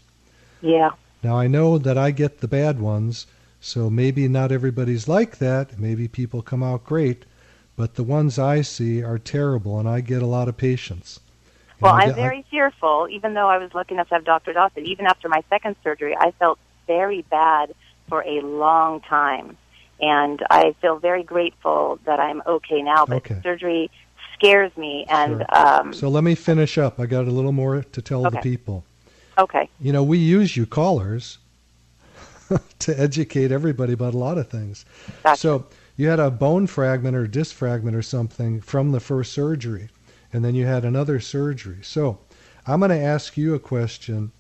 Yeah, 0.61 0.91
Now 1.23 1.37
I 1.39 1.47
know 1.47 1.79
that 1.79 1.99
I 1.99 2.11
get 2.11 2.41
the 2.41 2.49
bad 2.49 2.81
ones, 2.81 3.27
so 3.61 3.91
maybe 3.91 4.29
not 4.29 4.53
everybody's 4.53 5.09
like 5.09 5.39
that. 5.39 5.79
Maybe 5.79 6.07
people 6.09 6.43
come 6.43 6.63
out 6.63 6.85
great, 6.85 7.25
but 7.77 7.95
the 7.97 8.03
ones 8.03 8.39
I 8.39 8.61
see 8.63 9.03
are 9.03 9.19
terrible, 9.19 9.79
and 9.79 9.89
I 9.89 10.01
get 10.01 10.23
a 10.23 10.27
lot 10.27 10.49
of 10.49 10.57
patients. 10.57 11.21
And 11.73 11.81
Well, 11.83 11.95
I'm 11.95 12.09
get- 12.09 12.19
I- 12.19 12.21
very 12.21 12.45
fearful, 12.51 13.09
even 13.11 13.35
though 13.35 13.49
I 13.49 13.59
was 13.59 13.75
lucky 13.75 13.95
enough 13.95 14.09
to 14.09 14.15
have 14.15 14.25
Dr. 14.25 14.53
Dawson. 14.53 14.87
Even 14.87 15.07
after 15.07 15.29
my 15.29 15.43
second 15.51 15.77
surgery, 15.83 16.15
I 16.19 16.31
felt 16.33 16.59
very 16.87 17.23
bad 17.31 17.75
for 18.09 18.23
a 18.27 18.41
long 18.43 19.01
time. 19.01 19.57
And 20.01 20.43
I 20.51 20.73
feel 20.81 20.97
very 20.99 21.23
grateful 21.23 21.99
that 22.05 22.21
I'm 22.21 22.43
okay 22.47 22.83
now, 22.83 23.07
but 23.07 23.17
Okay. 23.17 23.41
surgery 23.43 23.91
scares 24.45 24.77
me. 24.77 25.07
And, 25.09 25.39
Sure. 25.39 25.57
um, 25.57 25.93
so 25.93 26.09
let 26.09 26.25
me 26.25 26.35
finish 26.35 26.79
up. 26.79 27.01
I 27.01 27.07
got 27.07 27.27
a 27.27 27.31
little 27.31 27.53
more 27.53 27.83
to 27.83 28.03
tell 28.03 28.23
the 28.23 28.39
people. 28.41 28.85
okay. 29.39 29.69
You 29.81 29.93
know, 29.93 30.03
we 30.03 30.19
use 30.19 30.57
you 30.57 30.67
callers 30.67 31.39
to 32.81 33.01
educate 33.01 33.51
everybody 33.51 33.93
about 33.93 34.15
a 34.15 34.19
lot 34.19 34.39
of 34.39 34.49
things. 34.49 34.85
Gotcha. 35.23 35.41
So 35.41 35.67
you 35.97 36.09
had 36.09 36.21
a 36.21 36.31
bone 36.31 36.67
fragment 36.67 37.17
or 37.17 37.27
disc 37.27 37.55
fragment 37.55 37.97
or 37.97 38.03
something 38.03 38.61
from 38.61 38.93
the 38.93 39.01
first 39.01 39.33
surgery, 39.33 39.89
and 40.33 40.45
then 40.45 40.55
you 40.55 40.67
had 40.67 40.85
another 40.85 41.21
surgery. 41.21 41.79
So 41.83 42.19
I'm 42.67 42.81
going 42.81 42.91
to 42.91 42.99
ask 43.01 43.37
you 43.37 43.55
a 43.55 43.59
question, 43.59 44.31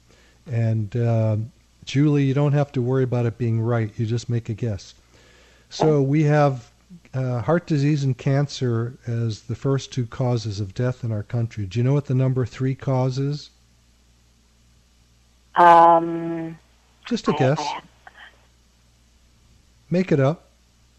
and 0.51 0.95
uh, 0.97 1.37
Julie, 1.85 2.25
you 2.25 2.35
don't 2.35 2.53
have 2.53 2.73
to 2.73 2.83
worry 2.83 3.05
about 3.05 3.27
it 3.27 3.39
being 3.39 3.61
right. 3.61 3.91
You 3.97 4.07
just 4.07 4.29
make 4.29 4.49
a 4.49 4.55
guess. 4.55 4.95
So 5.71 6.01
we 6.03 6.23
have 6.25 6.71
uh, 7.13 7.41
heart 7.43 7.67
disease 7.67 8.05
and 8.05 8.17
cancer 8.17 8.95
as 9.07 9.43
the 9.43 9.55
first 9.55 9.93
two 9.93 10.07
causes 10.07 10.61
of 10.61 10.75
death 10.75 11.05
in 11.05 11.13
our 11.13 11.23
country. 11.23 11.67
Do 11.67 11.79
you 11.79 11.85
know 11.85 11.93
what 11.93 12.07
the 12.07 12.15
number 12.15 12.45
three 12.47 12.75
cause 12.75 13.19
is? 13.19 13.51
Um, 15.57 16.59
Just 17.07 17.29
a 17.29 17.33
I- 17.35 17.39
guess. 17.39 17.61
I- 17.61 17.81
Make 19.91 20.11
it 20.11 20.19
up. 20.19 20.49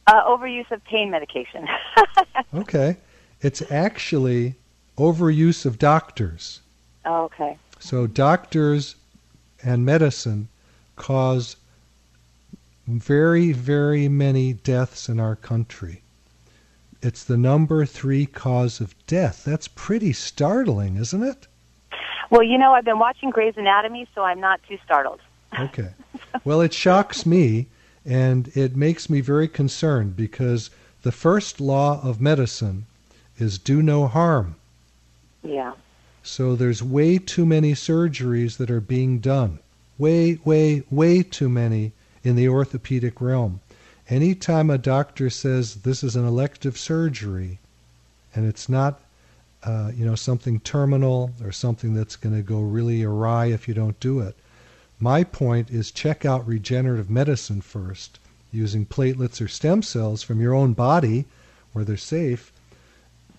uh, 0.08 0.24
overuse 0.24 0.70
of 0.72 0.84
pain 0.86 1.10
medication. 1.10 1.68
Okay. 2.54 2.98
It's 3.42 3.62
actually 3.72 4.56
overuse 4.98 5.66
of 5.66 5.78
doctors. 5.78 6.62
okay. 7.06 7.58
So 7.80 8.08
doctors 8.08 8.96
and 9.64 9.86
medicine 9.86 10.48
cause 10.96 11.58
very, 12.88 13.52
very 13.52 14.08
many 14.08 14.54
deaths 14.54 15.10
in 15.10 15.20
our 15.20 15.36
country. 15.36 16.02
It's 17.02 17.24
the 17.24 17.38
number 17.38 17.86
three 17.86 18.26
cause 18.26 18.80
of 18.80 18.96
death. 19.08 19.44
That's 19.46 19.68
pretty 19.68 20.14
startling, 20.14 20.98
isn't 20.98 21.24
it? 21.24 21.48
Well, 22.30 22.44
you 22.44 22.58
know, 22.58 22.74
I've 22.74 22.86
been 22.86 23.00
watching 23.00 23.30
Grey's 23.30 23.58
Anatomy, 23.58 24.08
so 24.16 24.24
I'm 24.24 24.40
not 24.40 24.62
too 24.68 24.78
startled. 24.84 25.20
Okay. 25.58 25.92
Well, 26.44 26.60
it 26.60 26.74
shocks 26.74 27.26
me 27.26 27.68
and 28.06 28.50
it 28.58 28.76
makes 28.76 29.10
me 29.10 29.22
very 29.22 29.48
concerned 29.48 30.18
because 30.18 30.70
the 31.04 31.14
first 31.14 31.62
law 31.62 32.02
of 32.04 32.20
medicine 32.20 32.88
is 33.40 33.58
do 33.58 33.82
no 33.82 34.08
harm. 34.08 34.56
Yeah. 35.44 35.74
So 36.24 36.56
there's 36.58 36.84
way 36.84 37.20
too 37.20 37.46
many 37.46 37.72
surgeries 37.72 38.58
that 38.58 38.70
are 38.70 38.82
being 38.82 39.20
done. 39.20 39.60
Way, 39.98 40.40
way, 40.44 40.84
way 40.92 41.24
too 41.24 41.48
many 41.48 41.94
in 42.26 42.36
the 42.36 42.50
orthopedic 42.50 43.22
realm. 43.22 43.62
Anytime 44.10 44.70
a 44.70 44.78
doctor 44.78 45.30
says 45.30 45.76
this 45.76 46.04
is 46.04 46.16
an 46.16 46.28
elective 46.28 46.78
surgery 46.78 47.60
and 48.34 48.46
it's 48.48 48.68
not 48.68 49.00
uh, 49.64 49.92
you 49.96 50.06
know 50.06 50.16
something 50.16 50.60
terminal 50.60 51.32
or 51.44 51.52
something 51.52 51.94
that's 51.94 52.16
going 52.16 52.36
to 52.36 52.42
go 52.42 52.60
really 52.60 53.04
awry 53.04 53.46
if 53.46 53.68
you 53.68 53.74
don't 53.74 54.00
do 54.00 54.20
it. 54.20 54.36
My 55.00 55.24
point 55.24 55.70
is 55.70 55.92
check 55.92 56.26
out 56.26 56.48
regenerative 56.48 57.10
medicine 57.10 57.62
first 57.62 58.20
using 58.52 58.86
platelets 58.86 59.42
or 59.42 59.48
stem 59.48 59.82
cells 59.82 60.24
from 60.24 60.40
your 60.40 60.54
own 60.54 60.74
body 60.74 61.26
where 61.74 61.84
they're 61.86 61.98
safe. 61.98 62.52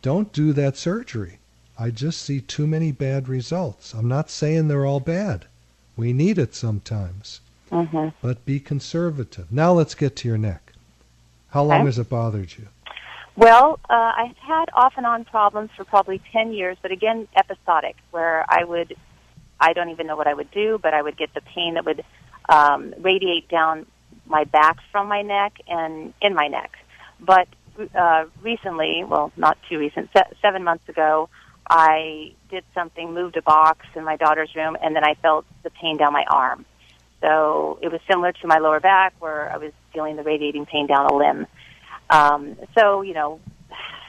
Don't 0.03 0.33
do 0.33 0.53
that 0.53 0.77
surgery. 0.77 1.39
I 1.79 1.91
just 1.91 2.21
see 2.21 2.41
too 2.41 2.67
many 2.67 2.93
bad 2.93 3.29
results. 3.29 3.95
I'm 3.95 4.09
not 4.09 4.31
saying 4.31 4.69
they're 4.69 4.87
all 4.87 5.01
bad. 5.01 5.47
We 5.97 6.13
need 6.13 6.39
it 6.39 6.55
sometimes, 6.55 7.41
hmm 7.71 8.09
but 8.23 8.45
be 8.45 8.61
conservative. 8.61 9.51
Now 9.53 9.73
let's 9.73 9.95
get 9.95 10.17
to 10.17 10.29
your 10.29 10.39
neck. 10.39 10.73
How 11.51 11.63
long 11.63 11.81
Okay. 11.81 11.87
has 11.87 11.99
it 11.99 12.09
bothered 12.09 12.57
you? 12.59 12.69
Well, 13.37 13.79
uh, 13.91 14.13
I've 14.17 14.37
had 14.39 14.67
off 14.73 14.95
and 14.97 15.05
on 15.05 15.25
problems 15.25 15.71
for 15.77 15.85
probably 15.85 16.21
10 16.33 16.53
years, 16.53 16.79
but 16.81 16.91
again, 16.91 17.29
episodic, 17.37 17.97
where 18.11 18.45
I 18.49 18.65
would, 18.65 18.97
I 19.61 19.75
don't 19.75 19.91
even 19.91 20.07
know 20.07 20.17
what 20.17 20.27
I 20.27 20.33
would 20.35 20.51
do, 20.51 20.79
but 20.83 20.95
I 20.95 21.03
would 21.03 21.17
get 21.19 21.35
the 21.35 21.43
pain 21.43 21.75
that 21.75 21.85
would 21.85 22.03
um, 22.49 22.95
radiate 22.99 23.49
down 23.49 23.87
my 24.27 24.45
back 24.45 24.79
from 24.91 25.09
my 25.09 25.23
neck 25.23 25.53
and 25.69 26.15
in 26.23 26.35
my 26.35 26.49
neck. 26.49 26.73
But 27.21 27.49
uh, 27.95 28.25
recently, 28.43 29.05
well, 29.07 29.33
not 29.37 29.59
too 29.69 29.79
recent, 29.79 30.09
se- 30.17 30.37
seven 30.41 30.65
months 30.65 30.89
ago, 30.89 31.29
I 31.69 32.33
did 32.49 32.65
something, 32.75 33.13
moved 33.13 33.37
a 33.37 33.43
box 33.43 33.87
in 33.95 34.05
my 34.05 34.17
daughter's 34.17 34.55
room, 34.55 34.77
and 34.83 34.97
then 34.97 35.05
I 35.05 35.15
felt 35.15 35.45
the 35.63 35.71
pain 35.71 35.99
down 35.99 36.13
my 36.13 36.25
arm. 36.29 36.65
So 37.21 37.79
it 37.83 37.91
was 37.91 38.01
similar 38.09 38.33
to 38.33 38.47
my 38.47 38.59
lower 38.59 38.81
back, 38.81 39.15
where 39.21 39.51
I 39.53 39.57
was 39.57 39.73
feeling 39.93 40.17
the 40.17 40.23
radiating 40.23 40.67
pain 40.67 40.87
down 40.87 41.07
a 41.07 41.15
limb. 41.15 41.47
Um, 42.11 42.57
so, 42.77 43.03
you 43.03 43.15
know, 43.15 43.41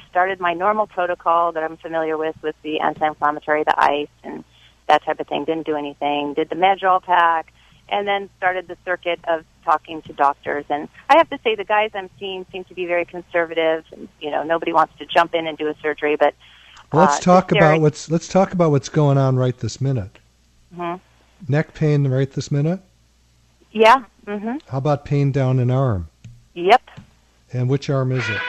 started 0.10 0.40
my 0.40 0.54
normal 0.54 0.88
protocol 0.88 1.52
that 1.54 1.64
I'm 1.64 1.78
familiar 1.78 2.18
with, 2.18 2.36
with 2.42 2.56
the 2.64 2.80
anti-inflammatory, 2.80 3.64
the 3.64 3.80
ice, 3.82 4.08
and 4.24 4.44
that 4.88 5.04
type 5.04 5.20
of 5.20 5.28
thing. 5.28 5.46
Didn't 5.46 5.66
do 5.66 5.76
anything. 5.76 6.34
Did 6.34 6.50
the 6.50 6.56
Medrol 6.56 7.02
pack, 7.02 7.54
and 7.90 8.08
then 8.08 8.30
started 8.38 8.68
the 8.68 8.78
circuit 8.84 9.20
of 9.26 9.46
talking 9.64 10.02
to 10.04 10.14
doctors. 10.14 10.66
And 10.70 10.90
I 11.10 11.18
have 11.18 11.30
to 11.30 11.40
say, 11.44 11.56
the 11.56 11.64
guys 11.64 11.92
I'm 11.94 12.10
seeing 12.20 12.46
seem 12.52 12.64
to 12.66 12.74
be 12.74 12.86
very 12.86 13.06
conservative. 13.06 13.86
And, 13.92 14.08
you 14.20 14.32
know, 14.32 14.44
nobody 14.44 14.74
wants 14.74 14.98
to 15.00 15.06
jump 15.06 15.34
in 15.34 15.48
and 15.48 15.58
do 15.58 15.68
a 15.68 15.76
surgery, 15.82 16.16
but 16.16 16.34
Well, 16.92 17.04
let's 17.04 17.18
uh, 17.18 17.22
talk 17.22 17.52
about 17.52 17.82
what's 17.82 18.10
let's 18.10 18.28
talk 18.28 18.54
about 18.54 18.72
what's 18.72 18.90
going 18.90 19.18
on 19.18 19.36
right 19.36 19.58
this 19.58 19.82
minute. 19.82 20.20
Mhm. 20.76 21.00
Neck 21.48 21.74
pain 21.74 22.08
right 22.08 22.32
this 22.32 22.52
minute. 22.52 22.80
Yeah. 23.72 24.04
Mhm. 24.26 24.62
How 24.68 24.78
about 24.80 25.06
pain 25.06 25.32
down 25.32 25.60
an 25.60 25.72
arm? 25.72 26.10
Yep. 26.54 26.82
And 27.54 27.70
which 27.70 27.90
arm 27.90 28.12
is 28.12 28.28
it? 28.30 28.42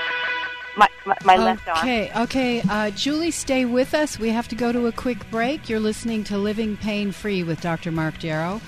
My, 0.76 0.88
my, 1.06 1.16
my 1.24 1.36
left 1.36 1.66
arm. 1.68 1.78
Okay, 1.78 2.10
okay. 2.16 2.62
Uh, 2.68 2.90
Julie, 2.90 3.30
stay 3.30 3.64
with 3.64 3.94
us. 3.94 4.18
We 4.18 4.30
have 4.30 4.48
to 4.48 4.54
go 4.56 4.72
to 4.72 4.86
a 4.86 4.92
quick 4.92 5.28
break. 5.30 5.68
You're 5.68 5.80
listening 5.80 6.24
to 6.24 6.38
Living 6.38 6.76
Pain 6.76 7.12
Free 7.12 7.42
with 7.42 7.60
Dr. 7.60 7.90
Mark 7.92 8.18
Darrow. 8.18 8.60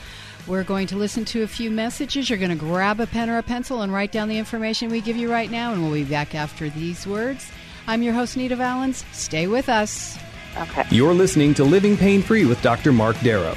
We're 0.46 0.64
going 0.64 0.86
to 0.88 0.96
listen 0.96 1.24
to 1.26 1.42
a 1.42 1.46
few 1.46 1.70
messages. 1.70 2.28
You're 2.30 2.38
going 2.38 2.50
to 2.50 2.56
grab 2.56 2.98
a 3.00 3.06
pen 3.06 3.28
or 3.30 3.38
a 3.38 3.42
pencil 3.42 3.82
and 3.82 3.92
write 3.92 4.10
down 4.10 4.28
the 4.28 4.38
information 4.38 4.90
we 4.90 5.00
give 5.00 5.16
you 5.16 5.30
right 5.30 5.50
now, 5.50 5.72
and 5.72 5.82
we'll 5.82 5.92
be 5.92 6.04
back 6.04 6.34
after 6.34 6.68
these 6.70 7.06
words. 7.06 7.50
I'm 7.86 8.02
your 8.02 8.14
host, 8.14 8.36
Nita 8.36 8.56
Valens. 8.56 9.04
Stay 9.12 9.46
with 9.46 9.68
us. 9.68 10.18
Okay. 10.58 10.84
You're 10.90 11.14
listening 11.14 11.54
to 11.54 11.64
Living 11.64 11.96
Pain 11.96 12.22
Free 12.22 12.44
with 12.44 12.60
Dr. 12.62 12.92
Mark 12.92 13.18
Darrow. 13.20 13.56